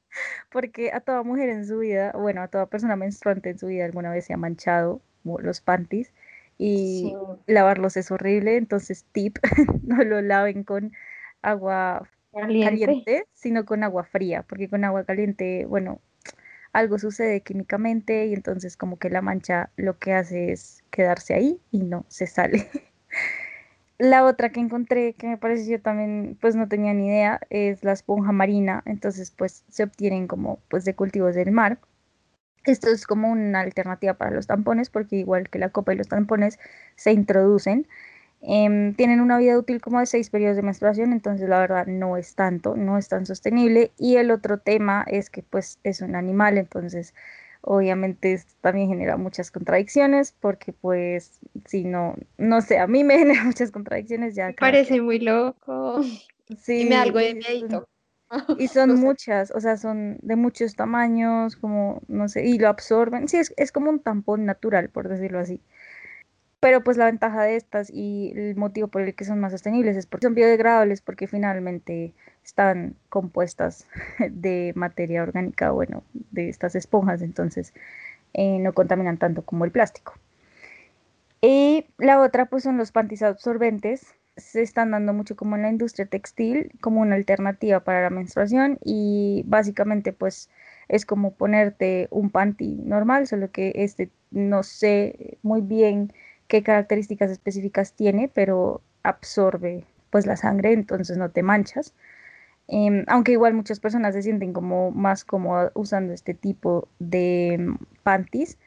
porque 0.51 0.91
a 0.93 1.01
toda 1.01 1.23
mujer 1.23 1.49
en 1.51 1.67
su 1.67 1.79
vida, 1.79 2.13
bueno, 2.13 2.43
a 2.43 2.49
toda 2.49 2.67
persona 2.67 2.97
menstruante 2.97 3.51
en 3.51 3.59
su 3.59 3.67
vida 3.69 3.85
alguna 3.85 4.11
vez 4.11 4.27
se 4.27 4.33
ha 4.33 4.37
manchado 4.37 5.01
los 5.25 5.61
panties 5.61 6.13
y 6.61 7.11
sí. 7.11 7.17
lavarlos 7.47 7.97
es 7.97 8.11
horrible, 8.11 8.57
entonces 8.59 9.07
tip, 9.13 9.39
no 9.83 10.05
lo 10.05 10.21
laven 10.21 10.63
con 10.65 10.93
agua 11.43 12.07
caliente. 12.33 12.87
caliente. 12.87 13.25
sino 13.33 13.65
con 13.65 13.83
agua 13.83 14.05
fría, 14.05 14.43
porque 14.43 14.69
con 14.69 14.85
agua 14.85 15.05
caliente, 15.05 15.65
bueno, 15.67 16.01
algo 16.73 16.99
sucede 16.99 17.41
químicamente 17.43 18.27
y 18.27 18.35
entonces 18.35 18.77
como 18.77 18.99
que 18.99 19.11
la 19.11 19.23
mancha 19.23 19.71
lo 19.77 19.99
que 19.99 20.13
hace 20.13 20.53
es 20.53 20.85
quedarse 20.91 21.35
ahí 21.35 21.61
y 21.71 21.81
no 21.81 22.05
se 22.09 22.27
sale. 22.27 22.69
La 23.99 24.25
otra 24.25 24.51
que 24.51 24.61
encontré 24.61 25.13
que 25.15 25.27
me 25.29 25.37
pareció 25.37 25.81
también, 25.81 26.39
pues 26.41 26.57
no 26.57 26.69
tenía 26.69 26.95
ni 26.95 27.09
idea, 27.09 27.41
es 27.51 27.85
la 27.85 27.93
esponja 27.93 28.33
marina. 28.33 28.83
Entonces, 28.87 29.31
pues 29.31 29.65
se 29.69 29.83
obtienen 29.85 30.27
como 30.27 30.59
pues 30.69 30.87
de 30.87 30.95
cultivos 30.95 31.35
del 31.35 31.53
mar. 31.53 31.79
Esto 32.65 32.89
es 32.89 33.07
como 33.07 33.31
una 33.31 33.61
alternativa 33.61 34.15
para 34.15 34.31
los 34.31 34.47
tampones 34.47 34.91
porque 34.91 35.17
igual 35.17 35.49
que 35.49 35.59
la 35.59 35.71
copa 35.71 35.93
y 35.93 35.97
los 35.97 36.09
tampones 36.09 36.59
se 36.97 37.13
introducen. 37.13 37.87
Eh, 38.43 38.95
tienen 38.97 39.21
una 39.21 39.39
vida 39.39 39.59
útil 39.59 39.81
como 39.81 40.01
de 40.01 40.07
seis 40.07 40.31
periodos 40.31 40.57
de 40.57 40.63
menstruación, 40.63 41.13
entonces 41.13 41.49
la 41.49 41.59
verdad 41.59 41.87
no 41.87 42.17
es 42.17 42.35
tanto, 42.35 42.75
no 42.77 42.97
es 42.97 43.09
tan 43.09 43.27
sostenible. 43.27 43.93
Y 43.99 44.17
el 44.17 44.31
otro 44.31 44.59
tema 44.59 45.05
es 45.07 45.31
que 45.31 45.43
pues 45.43 45.79
es 45.85 46.01
un 46.01 46.17
animal, 46.17 46.59
entonces 46.59 47.15
obviamente 47.63 48.33
esto 48.33 48.55
también 48.63 48.89
genera 48.89 49.19
muchas 49.19 49.51
contradicciones 49.51 50.35
porque 50.41 50.73
pues 50.73 51.41
si 51.67 51.85
no, 51.85 52.15
no 52.39 52.63
sé, 52.63 52.79
a 52.79 52.87
mí 52.87 53.05
me 53.05 53.19
genera 53.19 53.45
muchas 53.45 53.71
contradicciones 53.71 54.35
ya. 54.35 54.49
Me 54.49 54.55
parece 54.55 54.95
que... 54.95 55.03
muy 55.03 55.21
loco. 55.21 56.03
Sí. 56.59 56.83
Y 56.83 56.85
me 56.87 56.97
algo 56.97 57.19
de 57.19 57.35
miedito. 57.35 57.87
Y 58.59 58.69
son 58.69 58.95
muchas, 59.01 59.51
o 59.53 59.61
sea, 59.61 59.77
son 59.77 60.19
de 60.23 60.37
muchos 60.37 60.77
tamaños, 60.77 61.57
como, 61.57 62.03
no 62.09 62.29
sé, 62.29 62.47
y 62.47 62.59
lo 62.59 62.69
absorben. 62.69 63.29
Sí, 63.29 63.39
es, 63.39 63.55
es 63.57 63.73
como 63.73 63.91
un 63.91 64.01
tampón 64.01 64.45
natural, 64.45 64.89
por 64.91 65.09
decirlo 65.09 65.39
así. 65.41 65.61
Pero 66.61 66.85
pues 66.85 66.99
la 66.99 67.07
ventaja 67.07 67.43
de 67.43 67.57
estas 67.57 67.91
y 67.91 68.33
el 68.37 68.55
motivo 68.55 68.89
por 68.89 69.01
el 69.01 69.15
que 69.15 69.25
son 69.25 69.41
más 69.41 69.53
sostenibles 69.53 69.97
es 69.97 70.07
porque 70.07 70.27
son 70.27 70.35
biodegradables, 70.35 71.01
porque 71.01 71.27
finalmente 71.27 72.13
están 72.45 72.97
compuestas 73.09 73.87
de 74.31 74.73
materia 74.77 75.23
orgánica, 75.23 75.71
bueno, 75.71 76.05
de 76.13 76.51
estas 76.51 76.75
esponjas, 76.75 77.23
entonces 77.23 77.73
eh, 78.35 78.59
no 78.59 78.75
contaminan 78.75 79.19
tanto 79.19 79.43
como 79.43 79.65
el 79.65 79.73
plástico. 79.73 80.15
Y 81.43 81.87
la 81.99 82.21
otra 82.21 82.47
pues 82.47 82.63
son 82.65 82.77
los 82.77 82.93
panties 82.93 83.23
absorbentes, 83.23 84.15
se 84.37 84.63
están 84.63 84.91
dando 84.91 85.13
mucho 85.13 85.37
como 85.37 85.57
en 85.57 85.63
la 85.63 85.71
industria 85.71 86.07
textil, 86.07 86.73
como 86.81 87.01
una 87.01 87.17
alternativa 87.17 87.81
para 87.81 88.03
la 88.03 88.11
menstruación 88.11 88.79
y 88.85 89.43
básicamente 89.47 90.13
pues 90.13 90.51
es 90.89 91.07
como 91.07 91.35
ponerte 91.35 92.09
un 92.11 92.31
panty 92.31 92.77
normal, 92.85 93.27
solo 93.27 93.51
que 93.51 93.73
este 93.77 94.11
no 94.31 94.63
sé 94.63 95.39
muy 95.43 95.61
bien 95.61 96.13
qué 96.49 96.63
características 96.63 97.31
específicas 97.31 97.95
tiene, 97.95 98.31
pero 98.33 98.83
absorbe 99.03 99.85
pues 100.11 100.27
la 100.27 100.37
sangre, 100.37 100.73
entonces 100.73 101.17
no 101.17 101.31
te 101.31 101.43
manchas. 101.43 101.95
Eh, 102.69 103.05
aunque 103.09 103.33
igual 103.33 103.55
muchas 103.55 103.81
personas 103.81 104.15
se 104.15 104.23
sienten 104.23 104.53
como 104.53 104.91
más 104.93 105.25
cómodas 105.25 105.73
usando 105.75 106.13
este 106.13 106.35
tipo 106.35 106.89
de 106.99 107.57
mm, 107.59 107.77
panties 108.05 108.59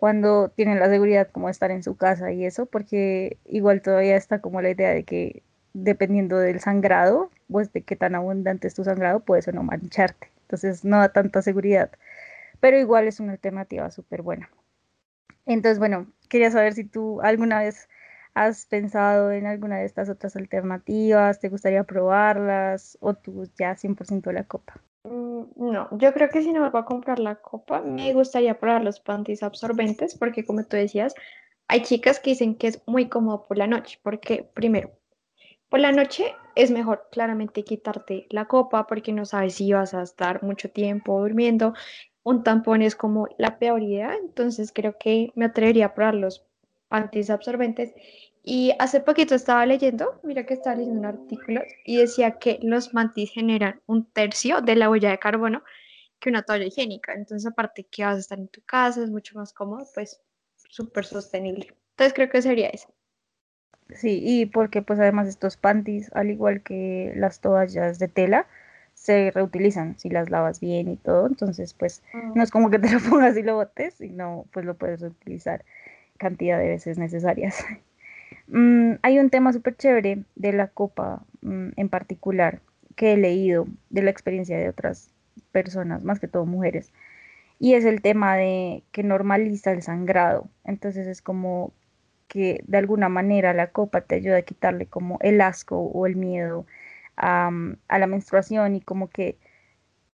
cuando 0.00 0.48
tienen 0.48 0.80
la 0.80 0.88
seguridad 0.88 1.28
como 1.30 1.48
de 1.48 1.52
estar 1.52 1.70
en 1.70 1.82
su 1.82 1.94
casa 1.94 2.32
y 2.32 2.46
eso, 2.46 2.64
porque 2.64 3.36
igual 3.44 3.82
todavía 3.82 4.16
está 4.16 4.40
como 4.40 4.62
la 4.62 4.70
idea 4.70 4.88
de 4.94 5.04
que 5.04 5.42
dependiendo 5.74 6.38
del 6.38 6.58
sangrado, 6.58 7.30
pues 7.50 7.70
de 7.74 7.82
qué 7.82 7.96
tan 7.96 8.14
abundante 8.14 8.66
es 8.66 8.74
tu 8.74 8.82
sangrado, 8.82 9.20
puedes 9.20 9.46
o 9.48 9.52
no 9.52 9.62
mancharte. 9.62 10.30
Entonces 10.44 10.86
no 10.86 11.00
da 11.00 11.12
tanta 11.12 11.42
seguridad, 11.42 11.90
pero 12.60 12.78
igual 12.78 13.08
es 13.08 13.20
una 13.20 13.32
alternativa 13.32 13.90
súper 13.90 14.22
buena. 14.22 14.48
Entonces, 15.44 15.78
bueno, 15.78 16.06
quería 16.30 16.50
saber 16.50 16.72
si 16.72 16.84
tú 16.84 17.20
alguna 17.20 17.60
vez 17.60 17.90
has 18.32 18.64
pensado 18.64 19.32
en 19.32 19.44
alguna 19.46 19.80
de 19.80 19.84
estas 19.84 20.08
otras 20.08 20.34
alternativas, 20.34 21.40
te 21.40 21.50
gustaría 21.50 21.84
probarlas 21.84 22.96
o 23.02 23.12
tú 23.12 23.50
ya 23.58 23.76
100% 23.76 24.32
la 24.32 24.44
copa. 24.44 24.80
Mm, 25.04 25.44
no, 25.56 25.88
yo 25.98 26.12
creo 26.12 26.28
que 26.28 26.42
si 26.42 26.52
no 26.52 26.60
me 26.60 26.70
voy 26.70 26.80
a 26.80 26.84
comprar 26.84 27.18
la 27.18 27.36
copa, 27.36 27.80
me 27.80 28.12
gustaría 28.12 28.58
probar 28.58 28.84
los 28.84 29.00
panties 29.00 29.42
absorbentes 29.42 30.14
porque 30.16 30.44
como 30.44 30.64
tú 30.64 30.76
decías, 30.76 31.14
hay 31.68 31.82
chicas 31.82 32.20
que 32.20 32.30
dicen 32.30 32.54
que 32.56 32.66
es 32.68 32.82
muy 32.86 33.08
cómodo 33.08 33.44
por 33.46 33.56
la 33.56 33.66
noche, 33.66 33.98
porque 34.02 34.42
primero, 34.54 34.90
por 35.68 35.80
la 35.80 35.92
noche 35.92 36.34
es 36.56 36.70
mejor 36.70 37.08
claramente 37.12 37.64
quitarte 37.64 38.26
la 38.30 38.46
copa 38.46 38.86
porque 38.86 39.12
no 39.12 39.24
sabes 39.24 39.54
si 39.54 39.72
vas 39.72 39.94
a 39.94 40.02
estar 40.02 40.42
mucho 40.42 40.70
tiempo 40.70 41.20
durmiendo 41.20 41.74
un 42.22 42.42
tampón 42.42 42.82
es 42.82 42.96
como 42.96 43.28
la 43.38 43.58
peor 43.58 43.82
idea, 43.82 44.14
entonces 44.14 44.72
creo 44.74 44.96
que 44.98 45.32
me 45.34 45.46
atrevería 45.46 45.86
a 45.86 45.94
probar 45.94 46.14
los 46.14 46.44
panties 46.88 47.30
absorbentes. 47.30 47.94
Y 48.42 48.72
hace 48.78 49.00
poquito 49.00 49.34
estaba 49.34 49.66
leyendo, 49.66 50.18
mira 50.22 50.46
que 50.46 50.54
estaba 50.54 50.76
leyendo 50.76 51.00
un 51.00 51.06
artículo 51.06 51.62
y 51.84 51.98
decía 51.98 52.38
que 52.38 52.58
los 52.62 52.88
panties 52.88 53.30
generan 53.30 53.80
un 53.86 54.06
tercio 54.06 54.62
de 54.62 54.76
la 54.76 54.88
huella 54.88 55.10
de 55.10 55.18
carbono 55.18 55.62
que 56.18 56.30
una 56.30 56.42
toalla 56.42 56.64
higiénica. 56.64 57.12
Entonces, 57.12 57.50
aparte 57.50 57.84
que 57.84 58.04
vas 58.04 58.16
a 58.16 58.20
estar 58.20 58.38
en 58.38 58.48
tu 58.48 58.62
casa, 58.62 59.02
es 59.02 59.10
mucho 59.10 59.38
más 59.38 59.52
cómodo, 59.52 59.86
pues 59.94 60.22
súper 60.56 61.04
sostenible. 61.04 61.74
Entonces, 61.90 62.14
creo 62.14 62.30
que 62.30 62.42
sería 62.42 62.68
eso. 62.68 62.88
Sí, 63.94 64.20
y 64.22 64.46
porque 64.46 64.82
pues 64.82 65.00
además 65.00 65.28
estos 65.28 65.56
panties, 65.56 66.10
al 66.14 66.30
igual 66.30 66.62
que 66.62 67.12
las 67.16 67.40
toallas 67.40 67.98
de 67.98 68.08
tela, 68.08 68.46
se 68.94 69.30
reutilizan 69.30 69.98
si 69.98 70.10
las 70.10 70.30
lavas 70.30 70.60
bien 70.60 70.88
y 70.88 70.96
todo, 70.96 71.26
entonces 71.26 71.72
pues 71.74 72.02
mm. 72.12 72.34
no 72.34 72.42
es 72.42 72.50
como 72.50 72.70
que 72.70 72.78
te 72.78 72.90
lo 72.90 73.00
pongas 73.10 73.36
y 73.36 73.42
lo 73.42 73.56
botes, 73.56 73.94
sino 73.94 74.46
pues 74.52 74.64
lo 74.64 74.74
puedes 74.74 75.00
reutilizar 75.00 75.64
cantidad 76.18 76.58
de 76.58 76.68
veces 76.68 76.98
necesarias. 76.98 77.64
mm, 78.50 78.98
hay 79.02 79.18
un 79.18 79.30
tema 79.30 79.52
súper 79.52 79.76
chévere 79.76 80.24
de 80.36 80.52
la 80.52 80.68
copa 80.68 81.24
mm, 81.42 81.70
en 81.76 81.88
particular 81.88 82.60
que 82.96 83.12
he 83.14 83.16
leído 83.16 83.66
de 83.90 84.02
la 84.02 84.10
experiencia 84.10 84.58
de 84.58 84.68
otras 84.68 85.12
personas, 85.52 86.04
más 86.04 86.20
que 86.20 86.28
todo 86.28 86.46
mujeres, 86.46 86.92
y 87.58 87.74
es 87.74 87.84
el 87.84 88.02
tema 88.02 88.36
de 88.36 88.84
que 88.92 89.02
normaliza 89.02 89.72
el 89.72 89.82
sangrado, 89.82 90.48
entonces 90.64 91.06
es 91.06 91.22
como 91.22 91.72
que 92.28 92.62
de 92.66 92.78
alguna 92.78 93.08
manera 93.08 93.52
la 93.54 93.68
copa 93.72 94.02
te 94.02 94.16
ayuda 94.16 94.38
a 94.38 94.42
quitarle 94.42 94.86
como 94.86 95.18
el 95.20 95.40
asco 95.40 95.78
o 95.78 96.06
el 96.06 96.16
miedo 96.16 96.66
a, 97.16 97.50
a 97.88 97.98
la 97.98 98.06
menstruación 98.06 98.76
y 98.76 98.80
como 98.82 99.08
que, 99.10 99.38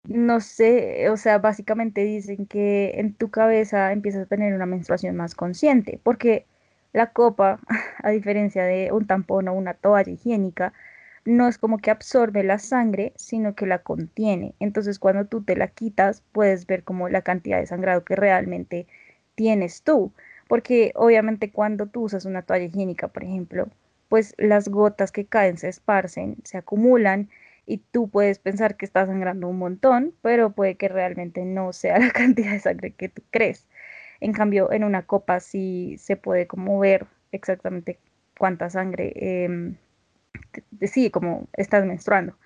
no 0.05 0.41
sé, 0.41 1.09
o 1.09 1.17
sea, 1.17 1.39
básicamente 1.39 2.03
dicen 2.03 2.45
que 2.47 2.93
en 2.99 3.13
tu 3.15 3.31
cabeza 3.31 3.91
empiezas 3.93 4.23
a 4.23 4.25
tener 4.27 4.53
una 4.53 4.65
menstruación 4.65 5.15
más 5.15 5.35
consciente, 5.35 5.99
porque 6.03 6.45
la 6.93 7.11
copa, 7.11 7.59
a 8.03 8.09
diferencia 8.11 8.63
de 8.63 8.91
un 8.91 9.07
tampón 9.07 9.47
o 9.47 9.53
una 9.53 9.73
toalla 9.73 10.11
higiénica, 10.11 10.73
no 11.25 11.47
es 11.47 11.57
como 11.57 11.77
que 11.77 11.91
absorbe 11.91 12.43
la 12.43 12.59
sangre, 12.59 13.13
sino 13.15 13.55
que 13.55 13.65
la 13.65 13.79
contiene. 13.79 14.55
Entonces, 14.59 14.99
cuando 14.99 15.25
tú 15.25 15.43
te 15.43 15.55
la 15.55 15.67
quitas, 15.67 16.21
puedes 16.31 16.67
ver 16.67 16.83
como 16.83 17.09
la 17.09 17.21
cantidad 17.21 17.59
de 17.59 17.65
sangrado 17.67 18.03
que 18.03 18.15
realmente 18.15 18.87
tienes 19.35 19.83
tú. 19.83 20.11
Porque 20.47 20.91
obviamente 20.95 21.51
cuando 21.51 21.87
tú 21.87 22.03
usas 22.03 22.25
una 22.25 22.41
toalla 22.43 22.65
higiénica, 22.65 23.07
por 23.07 23.23
ejemplo, 23.23 23.69
pues 24.09 24.35
las 24.37 24.67
gotas 24.69 25.11
que 25.11 25.25
caen 25.25 25.57
se 25.57 25.69
esparcen, 25.69 26.37
se 26.43 26.57
acumulan 26.57 27.29
y 27.65 27.77
tú 27.77 28.09
puedes 28.09 28.39
pensar 28.39 28.75
que 28.75 28.85
estás 28.85 29.07
sangrando 29.07 29.47
un 29.47 29.57
montón, 29.57 30.13
pero 30.21 30.51
puede 30.51 30.75
que 30.75 30.89
realmente 30.89 31.45
no 31.45 31.73
sea 31.73 31.97
la 31.99 32.11
cantidad 32.11 32.51
de 32.51 32.59
sangre 32.59 32.91
que 32.91 33.09
tú 33.09 33.23
crees. 33.31 33.65
En 34.23 34.31
cambio, 34.31 34.71
en 34.71 34.85
una 34.85 35.05
copa 35.05 35.41
sí 35.41 35.97
se 35.97 36.15
puede 36.15 36.47
como 36.47 36.79
ver 36.79 37.07
exactamente 37.33 37.99
cuánta 38.37 38.69
sangre, 38.69 39.11
eh, 39.17 39.75
sí, 40.87 41.11
como 41.11 41.47
estás 41.51 41.85
menstruando. 41.85 42.37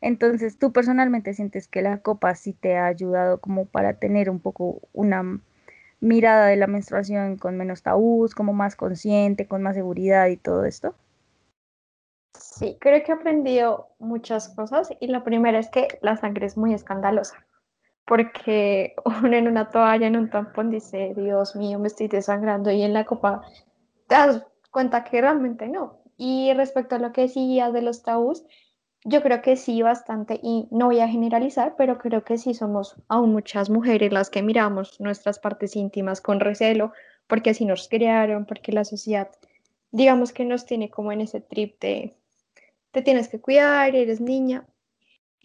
Entonces, 0.00 0.58
tú 0.58 0.72
personalmente 0.72 1.34
sientes 1.34 1.68
que 1.68 1.82
la 1.82 1.98
copa 1.98 2.34
sí 2.34 2.54
te 2.54 2.78
ha 2.78 2.86
ayudado 2.86 3.42
como 3.42 3.66
para 3.66 3.94
tener 3.98 4.30
un 4.30 4.40
poco 4.40 4.80
una 4.94 5.38
mirada 6.00 6.46
de 6.46 6.56
la 6.56 6.66
menstruación 6.66 7.36
con 7.36 7.58
menos 7.58 7.82
tabús, 7.82 8.34
como 8.34 8.54
más 8.54 8.74
consciente, 8.74 9.46
con 9.46 9.62
más 9.62 9.74
seguridad 9.74 10.28
y 10.28 10.38
todo 10.38 10.64
esto. 10.64 10.94
Sí, 12.38 12.78
creo 12.80 13.02
que 13.02 13.12
he 13.12 13.14
aprendido 13.14 13.88
muchas 13.98 14.48
cosas 14.48 14.88
y 14.98 15.08
la 15.08 15.24
primera 15.24 15.58
es 15.58 15.68
que 15.68 15.88
la 16.00 16.16
sangre 16.16 16.46
es 16.46 16.56
muy 16.56 16.72
escandalosa, 16.72 17.44
porque 18.08 18.94
uno 19.04 19.36
en 19.36 19.46
una 19.46 19.70
toalla, 19.70 20.06
en 20.06 20.16
un 20.16 20.30
tampón 20.30 20.70
dice, 20.70 21.12
Dios 21.14 21.54
mío, 21.54 21.78
me 21.78 21.88
estoy 21.88 22.08
desangrando 22.08 22.70
y 22.72 22.82
en 22.82 22.94
la 22.94 23.04
copa 23.04 23.42
te 24.08 24.14
das 24.14 24.42
cuenta 24.72 25.04
que 25.04 25.20
realmente 25.20 25.68
no. 25.68 26.00
Y 26.16 26.52
respecto 26.54 26.96
a 26.96 26.98
lo 26.98 27.12
que 27.12 27.22
decías 27.22 27.72
de 27.72 27.82
los 27.82 28.02
tabús, 28.02 28.44
yo 29.04 29.22
creo 29.22 29.40
que 29.42 29.56
sí, 29.56 29.80
bastante, 29.82 30.40
y 30.42 30.66
no 30.72 30.86
voy 30.86 30.98
a 31.00 31.08
generalizar, 31.08 31.76
pero 31.76 31.98
creo 31.98 32.24
que 32.24 32.36
sí 32.36 32.54
somos 32.54 32.96
aún 33.06 33.32
muchas 33.32 33.70
mujeres 33.70 34.12
las 34.12 34.28
que 34.28 34.42
miramos 34.42 35.00
nuestras 35.00 35.38
partes 35.38 35.76
íntimas 35.76 36.20
con 36.20 36.40
recelo, 36.40 36.92
porque 37.28 37.50
así 37.50 37.64
nos 37.64 37.88
criaron, 37.88 38.44
porque 38.44 38.72
la 38.72 38.84
sociedad, 38.84 39.30
digamos 39.92 40.32
que 40.32 40.44
nos 40.44 40.66
tiene 40.66 40.90
como 40.90 41.12
en 41.12 41.20
ese 41.20 41.40
trip 41.40 41.80
de 41.80 42.16
te 42.90 43.02
tienes 43.02 43.28
que 43.28 43.40
cuidar, 43.40 43.94
eres 43.94 44.20
niña. 44.20 44.66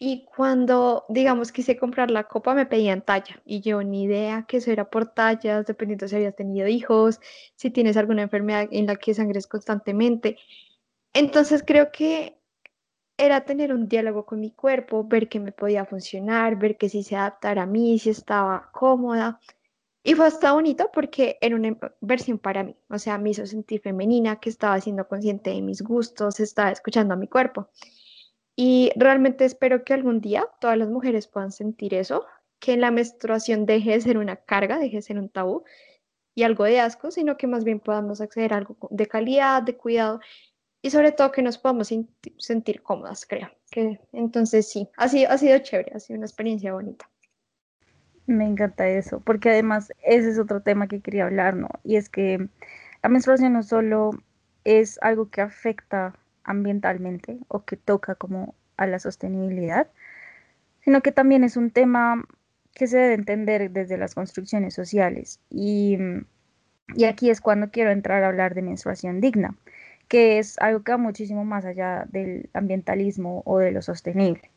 Y 0.06 0.26
cuando, 0.26 1.06
digamos, 1.08 1.54
quise 1.54 1.78
comprar 1.78 2.12
la 2.12 2.26
copa, 2.26 2.54
me 2.54 2.66
pedían 2.66 3.04
talla. 3.04 3.42
Y 3.46 3.62
yo 3.62 3.82
ni 3.84 4.04
idea 4.04 4.44
que 4.46 4.58
eso 4.58 4.70
era 4.70 4.89
por 4.89 5.06
tallas, 5.13 5.66
dependiendo 5.66 6.10
si 6.10 6.18
habías 6.18 6.36
tenido 6.36 6.68
hijos, 6.68 7.22
si 7.56 7.70
tienes 7.70 7.96
alguna 7.96 8.24
enfermedad 8.24 8.68
en 8.70 8.86
la 8.86 8.98
que 8.98 9.13
sangres 9.13 9.48
constantemente. 9.48 10.36
Entonces 11.13 11.63
creo 11.66 11.94
que 11.94 12.38
era 13.18 13.46
tener 13.46 13.74
un 13.74 13.88
diálogo 13.88 14.26
con 14.26 14.42
mi 14.42 14.52
cuerpo, 14.52 15.06
ver 15.06 15.30
que 15.30 15.39
me 15.39 15.54
podía 15.54 15.86
funcionar, 15.86 16.58
ver 16.60 16.76
que 16.78 16.89
si 16.89 17.02
se 17.02 17.16
adaptara 17.16 17.63
a 17.63 17.66
mí, 17.66 17.98
si 17.98 18.10
estaba 18.10 18.72
cómoda. 18.74 19.39
Y 20.04 20.16
fue 20.16 20.28
hasta 20.28 20.52
bonito 20.52 20.89
porque 20.94 21.38
era 21.39 21.56
una 21.56 21.78
versión 22.02 22.39
para 22.39 22.66
mí, 22.66 22.76
o 22.89 23.00
sea, 23.00 23.18
me 23.18 23.30
hizo 23.30 23.46
sentir 23.46 23.80
femenina, 23.80 24.36
que 24.42 24.50
estaba 24.50 24.82
siendo 24.82 25.08
consciente 25.08 25.52
de 25.52 25.62
mis 25.62 25.82
gustos, 25.82 26.42
estaba 26.42 26.72
escuchando 26.72 27.13
a 27.13 27.18
mi 27.18 27.30
cuerpo. 27.30 27.70
Y 28.56 28.92
realmente 28.96 29.46
espero 29.46 29.84
que 29.84 29.94
algún 29.94 30.22
día 30.22 30.48
todas 30.60 30.78
las 30.78 30.89
mujeres 30.89 31.28
puedan 31.28 31.52
sentir 31.52 31.94
eso, 31.94 32.26
que 32.60 32.78
la 32.78 32.92
menstruación 32.92 33.66
deje 33.66 33.92
de 33.92 34.02
ser 34.02 34.18
una 34.18 34.38
carga, 34.38 34.78
deje 34.78 34.98
de 34.98 35.02
ser 35.02 35.18
un 35.18 35.30
tabú 35.30 35.63
y 36.36 36.44
algo 36.44 36.63
de 36.63 36.80
asco, 36.80 37.12
sino 37.12 37.38
que 37.38 37.48
más 37.48 37.63
bien 37.63 37.80
podamos 37.80 38.22
acceder 38.22 38.54
a 38.54 38.58
algo 38.58 38.78
de 38.89 39.08
calidad, 39.08 39.63
de 39.63 39.76
cuidado 39.76 40.20
y 40.82 40.89
sobre 40.89 41.12
todo 41.12 41.32
que 41.32 41.42
nos 41.42 41.58
podamos 41.58 41.92
sentir 42.38 42.84
cómodas, 42.84 43.26
creo. 43.26 43.50
Que, 43.72 44.00
entonces 44.12 44.70
sí, 44.70 44.89
ha 44.98 45.08
sido, 45.08 45.32
ha 45.32 45.38
sido 45.38 45.58
chévere, 45.60 45.94
ha 45.96 46.00
sido 46.00 46.18
una 46.18 46.26
experiencia 46.26 46.74
bonita. 46.74 47.10
Me 48.26 48.46
encanta 48.46 48.88
eso, 48.88 49.20
porque 49.20 49.50
además 49.50 49.92
ese 50.04 50.30
es 50.30 50.39
otro 50.39 50.62
tema 50.62 50.88
que 50.88 51.02
quería 51.02 51.26
hablar, 51.26 51.56
¿no? 51.56 51.70
Y 51.84 51.98
es 51.98 52.10
que 52.10 52.48
la 53.02 53.10
menstruación 53.10 53.54
no 53.54 53.63
solo 53.63 54.12
es 54.63 54.98
algo 55.02 55.30
que 55.30 55.42
afecta 55.42 56.13
ambientalmente 56.43 57.39
o 57.47 57.65
que 57.65 57.77
toca 57.77 58.15
como 58.15 58.56
a 58.77 58.88
la 58.88 58.99
sostenibilidad, 58.99 59.88
sino 60.82 61.01
que 61.01 61.12
también 61.12 61.43
es 61.43 61.58
un 61.58 61.71
tema 61.71 62.25
que 62.73 62.88
se 62.88 62.97
debe 62.97 63.13
entender 63.13 63.71
desde 63.71 63.97
las 63.97 64.15
construcciones 64.15 64.73
sociales. 64.73 65.39
Y, 65.49 65.97
y 66.95 67.06
aquí 67.06 67.29
es 67.29 67.41
cuando 67.41 67.71
quiero 67.71 67.91
entrar 67.91 68.23
a 68.23 68.27
hablar 68.27 68.56
de 68.56 68.63
menstruación 68.63 69.21
digna, 69.21 69.56
que 70.08 70.39
es 70.39 70.60
algo 70.60 70.84
que 70.84 70.91
va 70.91 70.97
muchísimo 70.97 71.45
más 71.45 71.65
allá 71.65 72.06
del 72.10 72.49
ambientalismo 72.53 73.43
o 73.45 73.60
de 73.60 73.71
lo 73.71 73.82
sostenible. 73.82 74.49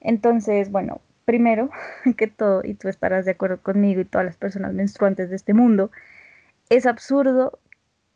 Entonces, 0.00 0.70
bueno, 0.70 1.00
primero 1.24 1.70
que 2.16 2.26
todo, 2.26 2.62
y 2.64 2.74
tú 2.74 2.88
estarás 2.88 3.24
de 3.24 3.32
acuerdo 3.32 3.60
conmigo 3.60 4.00
y 4.00 4.04
todas 4.04 4.26
las 4.26 4.36
personas 4.36 4.74
menstruantes 4.74 5.30
de 5.30 5.36
este 5.36 5.54
mundo, 5.54 5.90
es 6.68 6.86
absurdo 6.86 7.58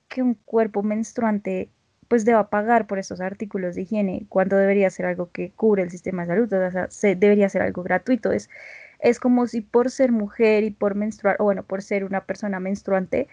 que 0.08 0.22
un 0.22 0.34
cuerpo 0.34 0.82
menstruante 0.82 1.70
pues 2.08 2.24
deba 2.24 2.50
pagar 2.50 2.86
por 2.86 2.98
estos 2.98 3.20
artículos 3.20 3.74
de 3.74 3.82
higiene 3.82 4.26
cuando 4.28 4.56
debería 4.56 4.90
ser 4.90 5.06
algo 5.06 5.30
que 5.30 5.52
cubre 5.52 5.82
el 5.82 5.90
sistema 5.90 6.22
de 6.22 6.28
salud, 6.28 6.52
o 6.52 6.70
sea, 6.70 6.90
se, 6.90 7.14
debería 7.14 7.48
ser 7.48 7.62
algo 7.62 7.82
gratuito. 7.82 8.32
Es, 8.32 8.50
es 9.00 9.20
como 9.20 9.46
si 9.46 9.60
por 9.60 9.90
ser 9.90 10.12
mujer 10.12 10.64
y 10.64 10.70
por 10.70 10.94
menstruar, 10.94 11.36
o 11.38 11.44
bueno, 11.44 11.64
por 11.64 11.82
ser 11.82 12.04
una 12.04 12.24
persona 12.24 12.60
menstruante, 12.60 13.28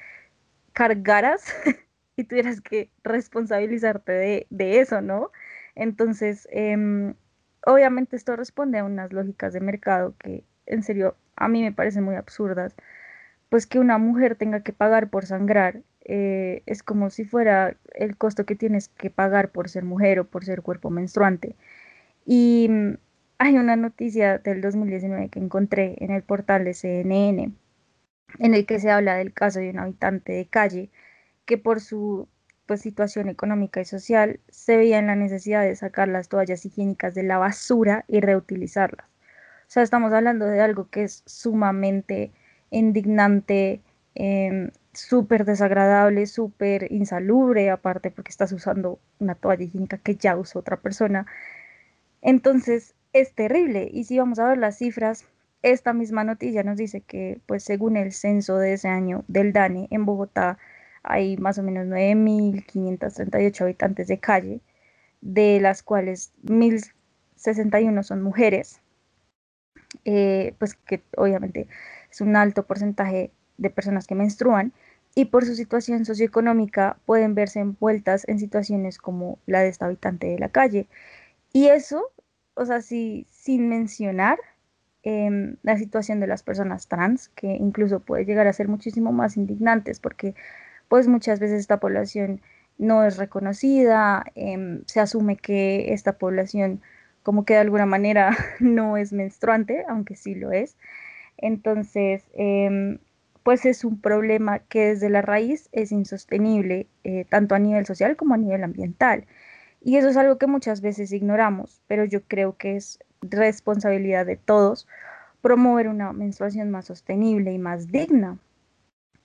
cargaras 0.73 1.45
y 2.17 2.25
tuvieras 2.25 2.61
que 2.61 2.91
responsabilizarte 3.03 4.11
de, 4.11 4.47
de 4.49 4.79
eso, 4.81 5.01
¿no? 5.01 5.31
Entonces, 5.75 6.47
eh, 6.51 7.13
obviamente 7.65 8.15
esto 8.15 8.35
responde 8.35 8.79
a 8.79 8.83
unas 8.85 9.11
lógicas 9.13 9.53
de 9.53 9.59
mercado 9.61 10.15
que 10.19 10.43
en 10.65 10.83
serio 10.83 11.15
a 11.35 11.47
mí 11.47 11.61
me 11.61 11.71
parecen 11.71 12.03
muy 12.03 12.15
absurdas, 12.15 12.75
pues 13.49 13.67
que 13.67 13.79
una 13.79 13.97
mujer 13.97 14.35
tenga 14.35 14.61
que 14.61 14.73
pagar 14.73 15.09
por 15.09 15.25
sangrar 15.25 15.81
eh, 16.05 16.63
es 16.65 16.83
como 16.83 17.09
si 17.09 17.25
fuera 17.25 17.77
el 17.93 18.17
costo 18.17 18.45
que 18.45 18.55
tienes 18.55 18.89
que 18.89 19.09
pagar 19.09 19.51
por 19.51 19.69
ser 19.69 19.83
mujer 19.83 20.19
o 20.19 20.25
por 20.27 20.45
ser 20.45 20.61
cuerpo 20.61 20.89
menstruante. 20.89 21.55
Y 22.25 22.67
mm, 22.69 22.97
hay 23.39 23.57
una 23.57 23.75
noticia 23.75 24.37
del 24.39 24.61
2019 24.61 25.29
que 25.29 25.39
encontré 25.39 25.95
en 25.99 26.11
el 26.11 26.23
portal 26.23 26.65
de 26.65 26.73
CNN 26.73 27.53
en 28.39 28.53
el 28.53 28.65
que 28.65 28.79
se 28.79 28.91
habla 28.91 29.15
del 29.15 29.33
caso 29.33 29.59
de 29.59 29.69
un 29.69 29.79
habitante 29.79 30.33
de 30.33 30.45
calle 30.47 30.89
que 31.45 31.57
por 31.57 31.81
su 31.81 32.27
pues, 32.65 32.81
situación 32.81 33.29
económica 33.29 33.81
y 33.81 33.85
social, 33.85 34.39
se 34.49 34.77
veía 34.77 34.99
en 34.99 35.07
la 35.07 35.15
necesidad 35.15 35.63
de 35.63 35.75
sacar 35.75 36.07
las 36.07 36.29
toallas 36.29 36.65
higiénicas 36.65 37.13
de 37.15 37.23
la 37.23 37.37
basura 37.37 38.05
y 38.07 38.21
reutilizarlas. 38.21 39.07
O 39.07 39.67
sea, 39.67 39.83
estamos 39.83 40.13
hablando 40.13 40.45
de 40.45 40.61
algo 40.61 40.89
que 40.89 41.03
es 41.03 41.23
sumamente 41.25 42.31
indignante, 42.71 43.81
em, 44.15 44.71
súper 44.95 45.45
desagradable, 45.45 46.25
súper 46.25 46.91
insalubre, 46.91 47.69
aparte 47.69 48.11
porque 48.11 48.31
estás 48.31 48.51
usando 48.51 48.99
una 49.19 49.35
toalla 49.35 49.63
higiénica 49.63 49.97
que 49.97 50.15
ya 50.15 50.37
usó 50.37 50.59
otra 50.59 50.77
persona. 50.77 51.25
Entonces, 52.21 52.95
es 53.13 53.33
terrible. 53.33 53.89
Y 53.91 54.05
si 54.05 54.19
vamos 54.19 54.39
a 54.39 54.49
ver 54.49 54.57
las 54.57 54.77
cifras, 54.77 55.25
esta 55.61 55.93
misma 55.93 56.23
noticia 56.23 56.63
nos 56.63 56.77
dice 56.77 57.01
que, 57.01 57.39
pues 57.47 57.63
según 57.63 57.97
el 57.97 58.11
censo 58.11 58.57
de 58.57 58.73
ese 58.73 58.87
año 58.89 59.23
del 59.27 59.53
DANE 59.53 59.87
en 59.91 60.05
Bogotá, 60.05 60.57
hay 61.03 61.37
más 61.37 61.57
o 61.57 61.63
menos 61.63 61.87
9.538 61.87 63.61
habitantes 63.61 64.07
de 64.07 64.19
calle, 64.19 64.61
de 65.21 65.59
las 65.61 65.83
cuales 65.83 66.33
1.061 66.45 68.03
son 68.03 68.21
mujeres, 68.21 68.81
eh, 70.03 70.55
pues 70.59 70.75
que 70.75 71.01
obviamente 71.15 71.67
es 72.11 72.21
un 72.21 72.35
alto 72.35 72.63
porcentaje 72.65 73.31
de 73.57 73.69
personas 73.69 74.07
que 74.07 74.15
menstruan 74.15 74.73
y 75.15 75.25
por 75.25 75.45
su 75.45 75.55
situación 75.55 76.05
socioeconómica 76.05 76.97
pueden 77.05 77.35
verse 77.35 77.61
envueltas 77.61 78.27
en 78.27 78.37
situaciones 78.37 78.97
como 78.97 79.39
la 79.47 79.61
de 79.61 79.69
esta 79.69 79.85
habitante 79.85 80.27
de 80.27 80.39
la 80.39 80.49
calle. 80.49 80.87
Y 81.53 81.67
eso, 81.67 82.11
o 82.55 82.65
sea, 82.65 82.81
sí, 82.81 83.25
sin 83.31 83.69
mencionar 83.69 84.37
em, 85.03 85.57
la 85.63 85.77
situación 85.77 86.19
de 86.19 86.27
las 86.27 86.43
personas 86.43 86.87
trans, 86.89 87.29
que 87.29 87.47
incluso 87.47 88.01
puede 88.01 88.25
llegar 88.25 88.47
a 88.47 88.53
ser 88.53 88.67
muchísimo 88.67 89.11
más 89.13 89.37
indignantes 89.37 89.99
porque 89.99 90.35
pues 90.89 91.07
muchas 91.07 91.39
veces 91.39 91.61
esta 91.61 91.79
población 91.79 92.41
no 92.77 93.03
es 93.05 93.17
reconocida, 93.17 94.25
em, 94.35 94.83
se 94.85 94.99
asume 94.99 95.37
que 95.37 95.93
esta 95.93 96.17
población 96.17 96.81
como 97.23 97.45
que 97.45 97.53
de 97.55 97.61
alguna 97.61 97.85
manera 97.85 98.29
no 98.59 98.97
es 98.97 99.13
menstruante, 99.13 99.85
aunque 99.89 100.15
sí 100.15 100.35
lo 100.35 100.51
es. 100.51 100.77
Entonces, 101.37 102.23
em, 102.33 102.99
pues 103.45 103.63
es 103.67 103.85
un 103.85 104.01
problema 104.01 104.57
que 104.57 104.87
desde 104.87 105.07
la 105.07 105.21
raíz 105.21 105.69
es 105.71 105.91
insostenible, 105.91 106.87
eh, 107.03 107.25
tanto 107.29 107.53
a 107.53 107.59
nivel 107.59 107.85
social 107.85 108.15
como 108.15 108.33
a 108.33 108.37
nivel 108.37 108.63
ambiental. 108.63 109.27
Y 109.83 109.97
eso 109.97 110.09
es 110.09 110.17
algo 110.17 110.39
que 110.39 110.47
muchas 110.47 110.81
veces 110.81 111.11
ignoramos, 111.11 111.83
pero 111.85 112.05
yo 112.05 112.23
creo 112.23 112.57
que 112.57 112.75
es 112.75 112.97
responsabilidad 113.21 114.25
de 114.25 114.37
todos 114.37 114.87
promover 115.41 115.89
una 115.89 116.11
menstruación 116.11 116.71
más 116.71 116.85
sostenible 116.85 117.53
y 117.53 117.59
más 117.59 117.91
digna. 117.91 118.39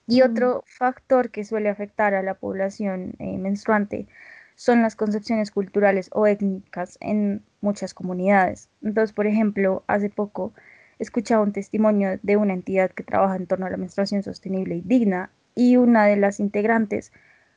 Y 0.05 0.21
otro 0.21 0.63
factor 0.67 1.31
que 1.31 1.43
suele 1.43 1.69
afectar 1.69 2.13
a 2.13 2.21
la 2.21 2.35
población 2.35 3.15
eh, 3.17 3.39
menstruante 3.39 4.07
son 4.53 4.83
las 4.83 4.95
concepciones 4.95 5.49
culturales 5.49 6.11
o 6.13 6.27
étnicas 6.27 6.99
en 7.01 7.43
muchas 7.59 7.95
comunidades. 7.95 8.69
Entonces, 8.83 9.13
por 9.13 9.25
ejemplo, 9.25 9.83
hace 9.87 10.11
poco 10.11 10.53
escuchaba 11.01 11.41
un 11.41 11.51
testimonio 11.51 12.19
de 12.21 12.37
una 12.37 12.53
entidad 12.53 12.91
que 12.91 13.01
trabaja 13.01 13.35
en 13.35 13.47
torno 13.47 13.65
a 13.65 13.71
la 13.71 13.77
menstruación 13.77 14.21
sostenible 14.21 14.75
y 14.75 14.81
digna 14.81 15.31
y 15.55 15.75
una 15.75 16.05
de 16.05 16.15
las 16.15 16.39
integrantes 16.39 17.11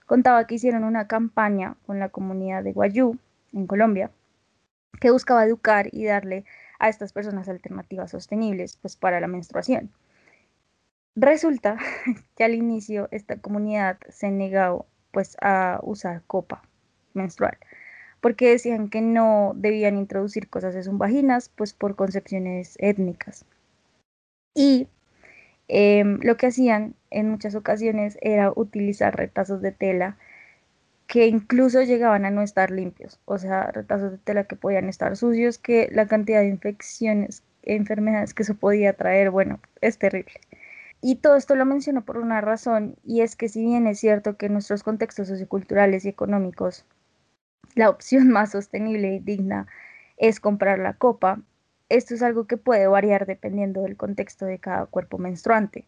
contaba 0.07 0.47
que 0.47 0.55
hicieron 0.55 0.83
una 0.83 1.07
campaña 1.07 1.77
con 1.87 1.99
la 1.99 2.09
comunidad 2.09 2.65
de 2.65 2.73
Guayú, 2.73 3.19
en 3.53 3.67
Colombia, 3.67 4.11
que 4.99 5.11
buscaba 5.11 5.45
educar 5.45 5.89
y 5.93 6.07
darle 6.07 6.47
a 6.79 6.89
estas 6.89 7.13
personas 7.13 7.47
alternativas 7.51 8.11
sostenibles 8.11 8.79
pues, 8.79 8.97
para 8.97 9.21
la 9.21 9.27
menstruación. 9.27 9.91
Resulta 11.15 11.77
que 12.37 12.45
al 12.45 12.55
inicio 12.55 13.09
esta 13.11 13.37
comunidad 13.37 13.99
se 14.09 14.31
negó 14.31 14.87
pues 15.13 15.37
a 15.43 15.81
usar 15.83 16.23
copa 16.27 16.63
menstrual 17.13 17.59
porque 18.25 18.49
decían 18.49 18.89
que 18.89 19.03
no 19.03 19.53
debían 19.55 19.99
introducir 19.99 20.49
cosas 20.49 20.75
en 20.75 20.83
sus 20.83 20.97
vaginas 20.97 21.51
pues 21.55 21.75
por 21.75 21.95
concepciones 21.95 22.75
étnicas. 22.81 23.45
Y 24.55 24.89
em, 25.69 26.19
lo 26.23 26.39
que 26.39 26.47
hacían 26.47 26.95
en 27.11 27.29
muchas 27.29 27.55
ocasiones 27.55 28.17
era 28.23 28.51
utilizar 28.57 29.15
retazos 29.15 29.61
de 29.61 29.73
tela 29.73 30.17
que 31.07 31.27
incluso 31.27 31.83
llegaban 31.83 32.25
a 32.25 32.31
no 32.31 32.41
estar 32.41 32.71
limpios, 32.71 33.21
o 33.27 33.37
sea, 33.37 33.71
retazos 33.73 34.13
de 34.13 34.19
tela 34.19 34.45
que 34.45 34.57
podían 34.57 34.89
estar 34.89 35.19
sucios, 35.19 35.59
que 35.59 35.91
la 35.93 36.07
cantidad 36.07 36.41
de 36.41 36.49
infecciones, 36.49 37.43
enfermedades 37.63 38.33
que 38.33 38.45
eso 38.45 38.55
podía 38.55 38.95
traer, 38.95 39.29
bueno, 39.33 39.61
es 39.83 39.99
terrible. 39.99 40.41
Y 41.03 41.17
todo 41.17 41.37
esto 41.37 41.57
lo 41.57 41.67
menciono 41.67 42.07
por 42.07 42.17
una 42.17 42.41
razón, 42.41 42.97
y 43.05 43.21
es 43.21 43.37
que 43.37 43.51
si 43.51 43.63
bien 43.67 43.87
es 43.87 44.01
cierto 44.01 44.39
que 44.39 44.49
nuestros 44.49 44.83
contextos 44.83 45.29
socioculturales 45.29 46.07
y 46.07 46.09
económicos 46.09 46.87
la 47.75 47.91
opción 47.91 48.29
más 48.31 48.53
sostenible 48.53 49.15
y 49.15 49.19
digna 49.21 49.67
es 50.17 50.41
comprar 50.41 50.79
la 50.79 50.95
copa, 50.95 51.41
esto 51.89 52.15
es 52.15 52.23
algo 52.23 52.47
que 52.47 52.57
puede 52.57 52.87
variar 52.87 53.27
dependiendo 53.27 53.83
del 53.83 53.97
contexto 53.97 54.47
de 54.47 54.59
cada 54.59 54.87
cuerpo 54.87 55.19
menstruante. 55.19 55.87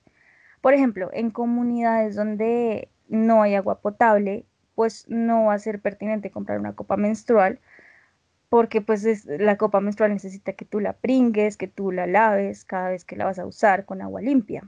Por 0.61 0.75
ejemplo, 0.75 1.11
en 1.13 1.31
comunidades 1.31 2.17
donde 2.17 2.91
no 3.09 3.43
hay 3.43 3.55
agua 3.55 3.81
potable, 3.81 4.45
pues 4.75 5.07
no 5.09 5.47
va 5.47 5.55
a 5.55 5.59
ser 5.59 5.81
pertinente 5.81 6.31
comprar 6.31 6.59
una 6.59 6.75
copa 6.75 6.97
menstrual, 6.97 7.61
porque 8.49 8.81
pues 8.81 9.25
la 9.27 9.57
copa 9.57 9.81
menstrual 9.81 10.13
necesita 10.13 10.53
que 10.53 10.65
tú 10.65 10.81
la 10.81 10.93
pringues, 10.93 11.57
que 11.57 11.69
tú 11.69 11.93
la 11.93 12.07
laves 12.07 12.65
cada 12.65 12.91
vez 12.91 13.05
que 13.05 13.17
la 13.17 13.25
vas 13.25 13.39
a 13.39 13.47
usar 13.47 13.87
con 13.87 14.03
agua 14.03 14.21
limpia. 14.21 14.63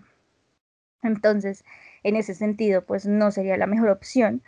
Entonces, 1.03 1.65
en 2.03 2.17
ese 2.17 2.35
sentido, 2.35 2.85
pues 2.85 3.07
no 3.07 3.31
sería 3.31 3.57
la 3.57 3.67
mejor 3.67 3.91
opción. 3.91 4.43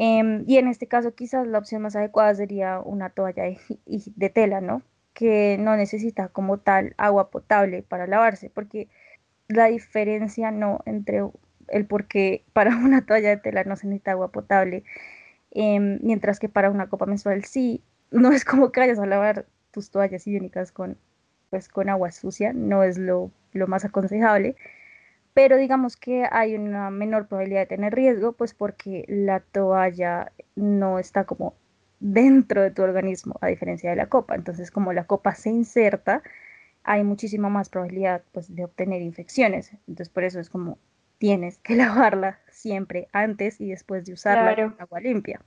Em, 0.00 0.44
y 0.46 0.58
en 0.58 0.68
este 0.68 0.86
caso, 0.86 1.12
quizás 1.14 1.46
la 1.48 1.58
opción 1.58 1.82
más 1.82 1.96
adecuada 1.96 2.32
sería 2.34 2.78
una 2.80 3.10
toalla 3.10 3.42
de, 3.86 4.30
tela, 4.30 4.60
¿no? 4.60 4.82
Que 5.12 5.58
no 5.58 5.76
necesita 5.76 6.28
como 6.28 6.58
tal 6.58 6.94
agua 6.98 7.30
potable 7.30 7.82
para 7.82 8.06
lavarse, 8.06 8.48
porque 8.48 8.88
la 9.48 9.66
diferencia 9.66 10.52
no 10.52 10.80
entre 10.86 11.22
el 11.68 11.86
por 11.86 12.06
qué 12.06 12.44
para 12.52 12.76
una 12.76 13.06
toalla 13.06 13.30
de 13.30 13.38
tela 13.38 13.64
no 13.64 13.76
se 13.76 13.88
necesita 13.88 14.12
agua 14.12 14.30
potable, 14.30 14.84
em, 15.52 15.98
mientras 16.02 16.38
que 16.40 16.48
para 16.48 16.70
una 16.70 16.88
copa 16.88 17.06
menstrual 17.06 17.44
sí, 17.44 17.82
no 18.12 18.32
es 18.32 18.44
como 18.44 18.72
que 18.72 18.80
vayas 18.80 19.00
a 19.00 19.06
lavar 19.06 19.46
tus 19.72 19.90
toallas 19.90 20.26
higiénicas 20.26 20.72
con, 20.72 20.98
pues, 21.50 21.68
con 21.68 21.88
agua 21.88 22.12
sucia, 22.12 22.52
no 22.52 22.84
es 22.84 22.98
lo, 22.98 23.32
lo 23.52 23.66
más 23.66 23.84
aconsejable, 23.84 24.56
pero 25.34 25.56
digamos 25.56 25.96
que 25.96 26.26
hay 26.30 26.54
una 26.54 26.90
menor 26.90 27.28
probabilidad 27.28 27.60
de 27.60 27.66
tener 27.66 27.94
riesgo, 27.94 28.32
pues 28.32 28.54
porque 28.54 29.04
la 29.08 29.40
toalla 29.40 30.32
no 30.56 30.98
está 30.98 31.24
como 31.24 31.54
dentro 32.00 32.62
de 32.62 32.70
tu 32.70 32.82
organismo, 32.82 33.36
a 33.40 33.48
diferencia 33.48 33.90
de 33.90 33.96
la 33.96 34.08
copa. 34.08 34.34
Entonces, 34.34 34.70
como 34.70 34.92
la 34.92 35.04
copa 35.04 35.34
se 35.34 35.50
inserta, 35.50 36.22
hay 36.84 37.04
muchísima 37.04 37.48
más 37.48 37.68
probabilidad 37.68 38.22
pues, 38.32 38.54
de 38.54 38.64
obtener 38.64 39.02
infecciones. 39.02 39.72
Entonces, 39.86 40.08
por 40.08 40.24
eso 40.24 40.40
es 40.40 40.50
como 40.50 40.78
tienes 41.18 41.58
que 41.58 41.74
lavarla 41.76 42.38
siempre 42.50 43.08
antes 43.12 43.60
y 43.60 43.68
después 43.70 44.04
de 44.04 44.14
usarla 44.14 44.54
con 44.54 44.76
agua 44.80 45.00
limpia. 45.00 45.40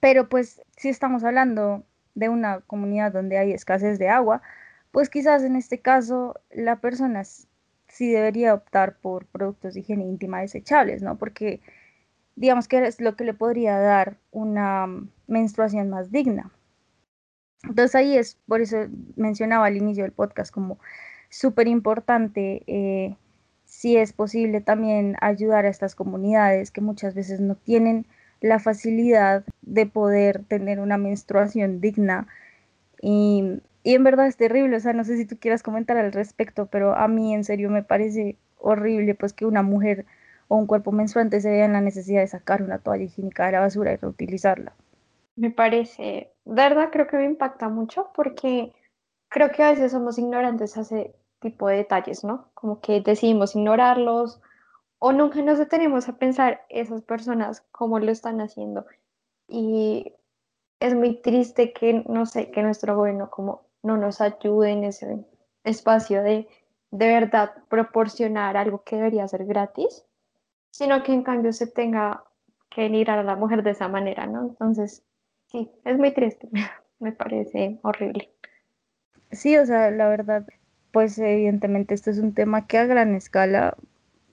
Pero 0.00 0.28
pues 0.28 0.62
si 0.76 0.90
estamos 0.90 1.24
hablando 1.24 1.84
de 2.14 2.28
una 2.28 2.60
comunidad 2.60 3.12
donde 3.12 3.38
hay 3.38 3.52
escasez 3.52 3.98
de 3.98 4.08
agua, 4.08 4.42
pues 4.90 5.08
quizás 5.08 5.42
en 5.42 5.56
este 5.56 5.80
caso 5.80 6.34
la 6.50 6.80
persona 6.80 7.22
sí 7.90 8.10
debería 8.10 8.54
optar 8.54 8.96
por 8.98 9.26
productos 9.26 9.74
de 9.74 9.80
higiene 9.80 10.04
íntima 10.04 10.40
desechables, 10.40 11.02
¿no? 11.02 11.18
Porque 11.18 11.60
digamos 12.36 12.68
que 12.68 12.86
es 12.86 13.00
lo 13.00 13.16
que 13.16 13.24
le 13.24 13.34
podría 13.34 13.78
dar 13.78 14.16
una 14.30 14.86
menstruación 15.26 15.90
más 15.90 16.10
digna. 16.10 16.50
Entonces 17.62 17.94
ahí 17.94 18.16
es, 18.16 18.38
por 18.46 18.60
eso 18.60 18.86
mencionaba 19.16 19.66
al 19.66 19.76
inicio 19.76 20.04
del 20.04 20.12
podcast 20.12 20.52
como 20.52 20.78
súper 21.28 21.68
importante 21.68 22.62
eh, 22.66 23.16
si 23.66 23.96
es 23.96 24.12
posible 24.12 24.60
también 24.60 25.16
ayudar 25.20 25.64
a 25.64 25.68
estas 25.68 25.94
comunidades 25.94 26.70
que 26.70 26.80
muchas 26.80 27.14
veces 27.14 27.40
no 27.40 27.54
tienen 27.54 28.06
la 28.40 28.58
facilidad 28.58 29.44
de 29.62 29.86
poder 29.86 30.44
tener 30.44 30.80
una 30.80 30.96
menstruación 30.96 31.80
digna. 31.80 32.26
Y, 33.02 33.60
en 33.84 34.04
verdad 34.04 34.26
es 34.26 34.36
terrible, 34.36 34.76
o 34.76 34.80
sea, 34.80 34.92
no 34.92 35.04
sé 35.04 35.16
si 35.16 35.26
tú 35.26 35.38
quieras 35.38 35.62
comentar 35.62 35.96
al 35.96 36.12
respecto, 36.12 36.66
pero 36.66 36.94
a 36.94 37.08
mí 37.08 37.34
en 37.34 37.44
serio 37.44 37.70
me 37.70 37.82
parece 37.82 38.36
horrible 38.58 39.14
pues 39.14 39.32
que 39.32 39.46
una 39.46 39.62
mujer 39.62 40.04
o 40.48 40.56
un 40.56 40.66
cuerpo 40.66 40.92
menstruante 40.92 41.40
se 41.40 41.50
vea 41.50 41.64
en 41.64 41.72
la 41.72 41.80
necesidad 41.80 42.20
de 42.20 42.26
sacar 42.26 42.62
una 42.62 42.78
toalla 42.78 43.04
higiénica 43.04 43.46
de 43.46 43.52
la 43.52 43.60
basura 43.60 43.92
y 43.92 43.96
reutilizarla. 43.96 44.74
Me 45.36 45.50
parece, 45.50 46.30
de 46.44 46.54
verdad 46.54 46.90
creo 46.92 47.06
que 47.06 47.16
me 47.16 47.24
impacta 47.24 47.68
mucho 47.68 48.10
porque 48.14 48.72
creo 49.28 49.50
que 49.50 49.62
a 49.62 49.70
veces 49.70 49.92
somos 49.92 50.18
ignorantes 50.18 50.76
hace 50.76 51.14
tipo 51.40 51.68
de 51.68 51.76
detalles, 51.76 52.24
¿no? 52.24 52.48
Como 52.52 52.80
que 52.80 53.00
decidimos 53.00 53.56
ignorarlos 53.56 54.40
o 54.98 55.12
nunca 55.12 55.40
nos 55.40 55.58
detenemos 55.58 56.08
a 56.08 56.18
pensar 56.18 56.62
esas 56.68 57.00
personas 57.02 57.64
cómo 57.72 57.98
lo 57.98 58.10
están 58.10 58.40
haciendo. 58.40 58.84
Y 59.48 60.12
es 60.80 60.94
muy 60.94 61.14
triste 61.16 61.72
que, 61.72 62.04
no 62.06 62.26
sé, 62.26 62.50
que 62.50 62.62
nuestro 62.62 62.96
gobierno 62.96 63.30
como 63.30 63.62
no 63.82 63.96
nos 63.96 64.20
ayude 64.20 64.70
en 64.70 64.84
ese 64.84 65.24
espacio 65.64 66.22
de 66.22 66.48
de 66.90 67.06
verdad 67.06 67.52
proporcionar 67.68 68.56
algo 68.56 68.82
que 68.82 68.96
debería 68.96 69.28
ser 69.28 69.44
gratis, 69.44 70.04
sino 70.70 71.02
que 71.02 71.12
en 71.12 71.22
cambio 71.22 71.52
se 71.52 71.66
tenga 71.66 72.24
que 72.68 72.82
denigrar 72.82 73.18
a 73.18 73.22
la 73.22 73.36
mujer 73.36 73.62
de 73.62 73.70
esa 73.70 73.88
manera, 73.88 74.26
¿no? 74.26 74.46
Entonces, 74.48 75.02
sí, 75.46 75.70
es 75.84 75.98
muy 75.98 76.12
triste, 76.12 76.48
me 76.98 77.12
parece 77.12 77.78
horrible. 77.82 78.30
Sí, 79.32 79.56
o 79.56 79.66
sea, 79.66 79.90
la 79.90 80.08
verdad, 80.08 80.46
pues 80.92 81.18
evidentemente 81.18 81.94
esto 81.94 82.10
es 82.10 82.18
un 82.18 82.34
tema 82.34 82.66
que 82.66 82.78
a 82.78 82.86
gran 82.86 83.14
escala 83.14 83.76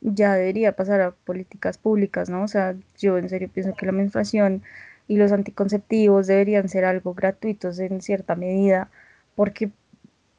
ya 0.02 0.34
debería 0.34 0.76
pasar 0.76 1.02
a 1.02 1.12
políticas 1.12 1.78
públicas, 1.78 2.30
¿no? 2.30 2.44
O 2.44 2.48
sea, 2.48 2.76
yo 2.98 3.18
en 3.18 3.30
serio 3.30 3.50
pienso 3.52 3.76
que 3.76 3.86
la 3.86 3.92
menstruación 3.92 4.64
y 5.08 5.18
los 5.18 5.32
anticonceptivos 5.32 6.28
deberían 6.28 6.70
ser 6.70 6.86
algo 6.86 7.14
gratuitos 7.14 7.80
en 7.80 8.02
cierta 8.02 8.36
medida, 8.36 8.90
porque, 9.38 9.72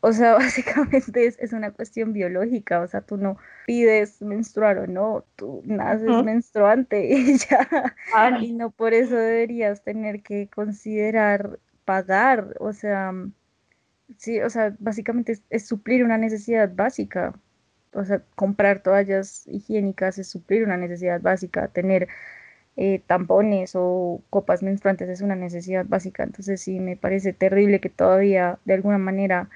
o 0.00 0.12
sea, 0.12 0.34
básicamente 0.34 1.26
es, 1.26 1.52
una 1.54 1.70
cuestión 1.70 2.12
biológica, 2.12 2.82
o 2.82 2.86
sea, 2.86 3.00
tú 3.00 3.16
no 3.16 3.38
pides 3.66 4.20
menstruar 4.20 4.76
o 4.78 4.86
no, 4.86 5.24
tú 5.36 5.62
naces 5.64 6.22
menstruante 6.22 7.08
y 7.14 7.38
ya, 7.38 7.94
y 8.42 8.52
no 8.52 8.70
por 8.70 8.92
eso 8.92 9.16
deberías 9.16 9.82
tener 9.82 10.22
que 10.22 10.48
considerar 10.48 11.58
pagar, 11.86 12.54
o 12.58 12.74
sea, 12.74 13.14
Sí, 14.16 14.40
o 14.40 14.48
sea, 14.50 14.74
básicamente 14.78 15.38
es, 15.50 15.66
suplir 15.66 16.04
una 16.04 16.16
necesidad 16.18 16.70
básica. 16.74 17.38
O 17.92 18.04
sea, 18.04 18.22
comprar 18.34 18.82
toallas 18.82 19.46
higiénicas 19.46 20.18
es 20.18 20.28
suplir 20.28 20.64
una 20.64 20.76
necesidad 20.76 21.20
básica. 21.20 21.68
Tener 21.68 22.08
eh, 22.80 23.02
tampones 23.08 23.72
o 23.74 24.22
copas 24.30 24.62
menstruantes 24.62 25.08
es 25.08 25.20
una 25.20 25.34
necesidad 25.34 25.84
básica. 25.84 26.22
Entonces 26.22 26.60
sí, 26.60 26.78
me 26.78 26.96
parece 26.96 27.32
terrible 27.32 27.80
que 27.80 27.90
todavía 27.90 28.60
de 28.64 28.74
alguna 28.74 28.98
manera 28.98 29.50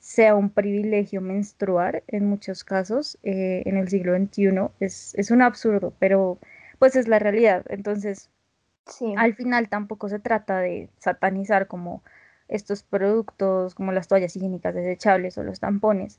sea 0.00 0.34
un 0.34 0.50
privilegio 0.50 1.20
menstruar 1.20 2.02
en 2.08 2.26
muchos 2.26 2.64
casos 2.64 3.18
eh, 3.22 3.62
en 3.66 3.76
el 3.76 3.88
siglo 3.88 4.16
XXI. 4.16 4.70
Es, 4.80 5.14
es 5.14 5.30
un 5.30 5.42
absurdo, 5.42 5.94
pero 6.00 6.40
pues 6.80 6.96
es 6.96 7.06
la 7.06 7.20
realidad. 7.20 7.64
Entonces, 7.68 8.30
sí. 8.86 9.14
al 9.16 9.36
final 9.36 9.68
tampoco 9.68 10.08
se 10.08 10.18
trata 10.18 10.58
de 10.58 10.90
satanizar 10.98 11.68
como 11.68 12.02
estos 12.48 12.82
productos 12.82 13.76
como 13.76 13.92
las 13.92 14.08
toallas 14.08 14.34
higiénicas 14.34 14.74
desechables 14.74 15.38
o 15.38 15.44
los 15.44 15.60
tampones. 15.60 16.18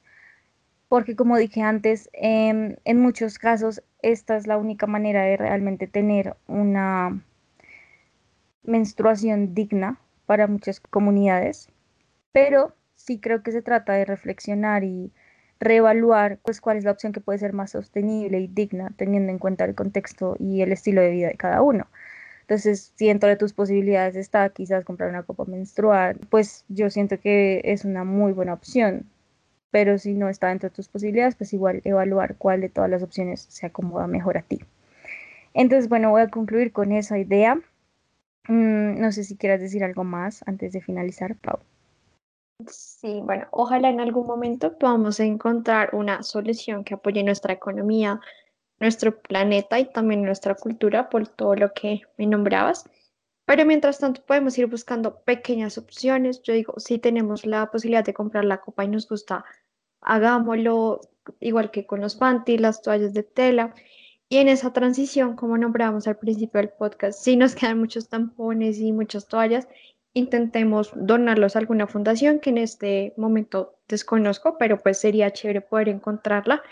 Porque 0.87 1.15
como 1.15 1.37
dije 1.37 1.61
antes, 1.61 2.09
em, 2.13 2.77
en 2.85 2.99
muchos 3.01 3.39
casos 3.39 3.83
esta 4.01 4.37
es 4.37 4.47
la 4.47 4.57
única 4.57 4.87
manera 4.87 5.23
de 5.23 5.37
realmente 5.37 5.87
tener 5.87 6.35
una 6.47 7.21
menstruación 8.63 9.53
digna 9.53 9.99
para 10.25 10.47
muchas 10.47 10.79
comunidades. 10.79 11.69
Pero 12.31 12.73
sí 12.95 13.19
creo 13.19 13.43
que 13.43 13.51
se 13.51 13.61
trata 13.61 13.93
de 13.93 14.05
reflexionar 14.05 14.83
y 14.83 15.11
reevaluar 15.59 16.39
pues 16.43 16.61
cuál 16.61 16.77
es 16.77 16.83
la 16.83 16.91
opción 16.91 17.13
que 17.13 17.21
puede 17.21 17.39
ser 17.39 17.53
más 17.53 17.71
sostenible 17.71 18.39
y 18.39 18.47
digna 18.47 18.91
teniendo 18.97 19.31
en 19.31 19.39
cuenta 19.39 19.65
el 19.65 19.75
contexto 19.75 20.35
y 20.39 20.61
el 20.61 20.71
estilo 20.71 21.01
de 21.01 21.11
vida 21.11 21.27
de 21.27 21.37
cada 21.37 21.61
uno. 21.61 21.87
Entonces, 22.41 22.93
si 22.95 23.07
dentro 23.07 23.29
de 23.29 23.35
tus 23.35 23.53
posibilidades 23.53 24.15
está 24.15 24.49
quizás 24.49 24.85
comprar 24.85 25.09
una 25.09 25.23
copa 25.23 25.45
menstrual, 25.45 26.19
pues 26.29 26.63
yo 26.69 26.89
siento 26.89 27.19
que 27.19 27.61
es 27.65 27.83
una 27.85 28.03
muy 28.05 28.31
buena 28.33 28.53
opción. 28.53 29.05
Pero 29.71 29.97
si 29.97 30.13
no 30.13 30.29
está 30.29 30.47
dentro 30.47 30.69
de 30.69 30.75
tus 30.75 30.87
posibilidades, 30.87 31.35
pues 31.35 31.53
igual 31.53 31.81
evaluar 31.83 32.35
cuál 32.37 32.61
de 32.61 32.69
todas 32.69 32.89
las 32.89 33.03
opciones 33.03 33.45
se 33.49 33.65
acomoda 33.65 34.07
mejor 34.07 34.37
a 34.37 34.41
ti. 34.41 34.59
Entonces, 35.53 35.89
bueno, 35.89 36.11
voy 36.11 36.21
a 36.21 36.29
concluir 36.29 36.71
con 36.71 36.91
esa 36.91 37.17
idea. 37.17 37.55
Mm, 38.47 38.99
no 38.99 39.11
sé 39.11 39.23
si 39.23 39.35
quieras 39.35 39.59
decir 39.59 39.83
algo 39.83 40.03
más 40.03 40.43
antes 40.47 40.71
de 40.71 40.81
finalizar, 40.81 41.35
Pau. 41.35 41.59
Sí, 42.67 43.21
bueno, 43.23 43.47
ojalá 43.51 43.89
en 43.89 43.99
algún 43.99 44.25
momento 44.25 44.77
podamos 44.77 45.19
encontrar 45.19 45.93
una 45.93 46.23
solución 46.23 46.83
que 46.83 46.95
apoye 46.95 47.23
nuestra 47.23 47.53
economía, 47.53 48.19
nuestro 48.79 49.19
planeta 49.19 49.79
y 49.79 49.85
también 49.91 50.23
nuestra 50.23 50.55
cultura 50.55 51.09
por 51.09 51.27
todo 51.27 51.55
lo 51.55 51.73
que 51.73 52.01
me 52.17 52.25
nombrabas. 52.25 52.89
Pero 53.47 53.65
mientras 53.65 53.99
tanto 53.99 54.21
podemos 54.23 54.57
ir 54.57 54.67
buscando 54.67 55.21
pequeñas 55.21 55.77
opciones. 55.77 56.41
Yo 56.43 56.53
digo, 56.53 56.73
si 56.79 56.99
tenemos 56.99 57.45
la 57.45 57.71
posibilidad 57.71 58.03
de 58.03 58.13
comprar 58.13 58.43
la 58.43 58.59
copa 58.59 58.83
y 58.83 58.89
nos 58.89 59.07
gusta, 59.07 59.45
hagámoslo 60.01 60.99
igual 61.39 61.71
que 61.71 61.85
con 61.85 62.01
los 62.01 62.17
panties, 62.17 62.59
las 62.59 62.81
toallas 62.81 63.13
de 63.13 63.23
tela. 63.23 63.73
Y 64.27 64.39
en 64.39 64.49
esa 64.49 64.73
transición, 64.73 65.37
como 65.37 65.57
nombramos 65.57 66.09
al 66.09 66.17
principio 66.17 66.59
del 66.59 66.71
podcast, 66.71 67.21
si 67.21 67.37
nos 67.37 67.55
quedan 67.55 67.79
muchos 67.79 68.09
tampones 68.09 68.79
y 68.79 68.91
muchas 68.91 69.29
toallas, 69.29 69.69
intentemos 70.11 70.91
donarlos 70.93 71.55
a 71.55 71.59
alguna 71.59 71.87
fundación 71.87 72.41
que 72.41 72.49
en 72.49 72.57
este 72.57 73.13
momento 73.15 73.79
desconozco, 73.87 74.57
pero 74.57 74.77
pues 74.77 74.99
sería 74.99 75.31
chévere 75.31 75.61
poder 75.61 75.87
encontrarla 75.87 76.63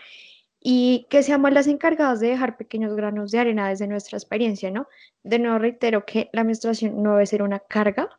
y 0.68 1.06
que 1.12 1.22
seamos 1.22 1.54
las 1.54 1.68
encargadas 1.68 2.20
de 2.20 2.30
dejar 2.30 2.58
pequeños 2.58 2.96
granos 2.96 3.30
de 3.30 3.38
arena 3.38 3.70
desde 3.70 3.86
nuestra 3.86 4.18
experiencia, 4.18 4.72
¿no? 4.72 4.88
De 5.22 5.38
nuevo 5.38 5.60
reitero 5.60 6.08
que 6.08 6.32
la 6.34 6.44
menstruación 6.44 7.04
no 7.04 7.12
debe 7.12 7.28
ser 7.28 7.44
una 7.44 7.60
carga 7.60 8.10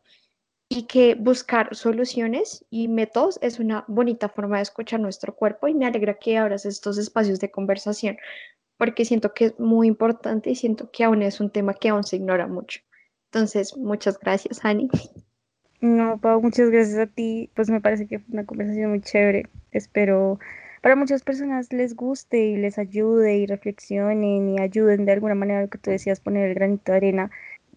y 0.69 0.85
que 0.85 1.17
buscar 1.17 1.75
soluciones 1.75 2.65
y 2.71 2.87
métodos 2.87 3.41
es 3.43 3.59
una 3.59 3.85
bonita 3.89 4.29
forma 4.29 4.59
de 4.59 4.63
escuchar 4.63 5.01
nuestro 5.01 5.35
cuerpo 5.35 5.67
y 5.67 5.75
me 5.75 5.87
alegra 5.87 6.15
que 6.21 6.39
abras 6.39 6.67
estos 6.67 6.99
espacios 6.99 7.41
de 7.41 7.51
conversación 7.51 8.17
porque 8.77 9.05
siento 9.05 9.35
que 9.35 9.47
es 9.47 9.59
muy 9.59 9.89
importante 9.89 10.49
y 10.51 10.55
siento 10.55 10.93
que 10.93 11.03
aún 11.03 11.23
es 11.23 11.41
un 11.41 11.51
tema 11.51 11.75
que 11.75 11.89
aún 11.89 12.05
se 12.05 12.15
ignora 12.15 12.47
mucho. 12.47 12.79
Entonces, 13.33 13.77
muchas 13.77 14.21
gracias, 14.21 14.65
Ani. 14.65 14.89
No, 15.81 16.21
Pau, 16.21 16.41
muchas 16.41 16.71
gracias 16.71 16.97
a 16.97 17.07
ti. 17.09 17.51
Pues 17.57 17.69
me 17.71 17.81
parece 17.81 18.07
que 18.07 18.21
fue 18.21 18.35
una 18.35 18.47
conversación 18.47 18.91
muy 18.91 19.01
chévere. 19.01 19.49
Espero 19.73 20.39
para 20.87 20.95
muchas 20.95 21.25
personas 21.25 21.73
les 21.73 21.97
guste 21.97 22.39
y 22.39 22.57
les 22.57 22.79
ayude 22.79 23.39
y 23.39 23.47
reflexionen 23.47 24.51
y 24.51 24.61
ayuden 24.61 25.05
de 25.05 25.11
alguna 25.11 25.35
manera 25.35 25.63
lo 25.63 25.69
que 25.69 25.79
tú 25.79 25.91
decías, 25.91 26.21
poner 26.21 26.49
el 26.49 26.55
granito 26.55 26.93
de 26.93 26.99
arena. 26.99 27.31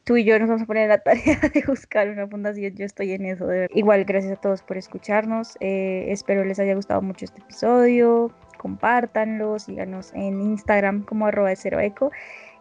Tú 0.03 0.17
y 0.17 0.25
yo 0.25 0.37
nos 0.37 0.47
vamos 0.47 0.61
a 0.61 0.65
poner 0.67 0.89
la 0.89 0.99
tarea 1.03 1.39
de 1.51 1.63
buscar 1.65 2.07
una 2.07 2.27
fundación. 2.27 2.75
Yo 2.75 2.85
estoy 2.85 3.13
en 3.13 3.25
eso. 3.25 3.47
Igual, 3.73 4.05
gracias 4.05 4.33
a 4.33 4.35
todos 4.39 4.61
por 4.61 4.77
escucharnos. 4.77 5.57
Eh, 5.59 6.05
espero 6.09 6.45
les 6.45 6.59
haya 6.59 6.75
gustado 6.75 7.01
mucho 7.01 7.25
este 7.25 7.41
episodio. 7.41 8.31
Compártanlo, 8.59 9.57
síganos 9.57 10.13
en 10.13 10.39
Instagram 10.39 11.03
como 11.03 11.25
arroba 11.25 11.49
de 11.49 11.55
cero 11.55 11.79
eco 11.79 12.11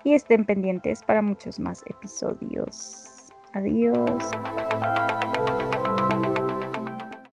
y 0.02 0.14
estén 0.14 0.46
pendientes 0.46 1.02
para 1.02 1.20
muchos 1.20 1.60
más 1.60 1.84
episodios. 1.86 3.34
Adiós. 3.52 4.30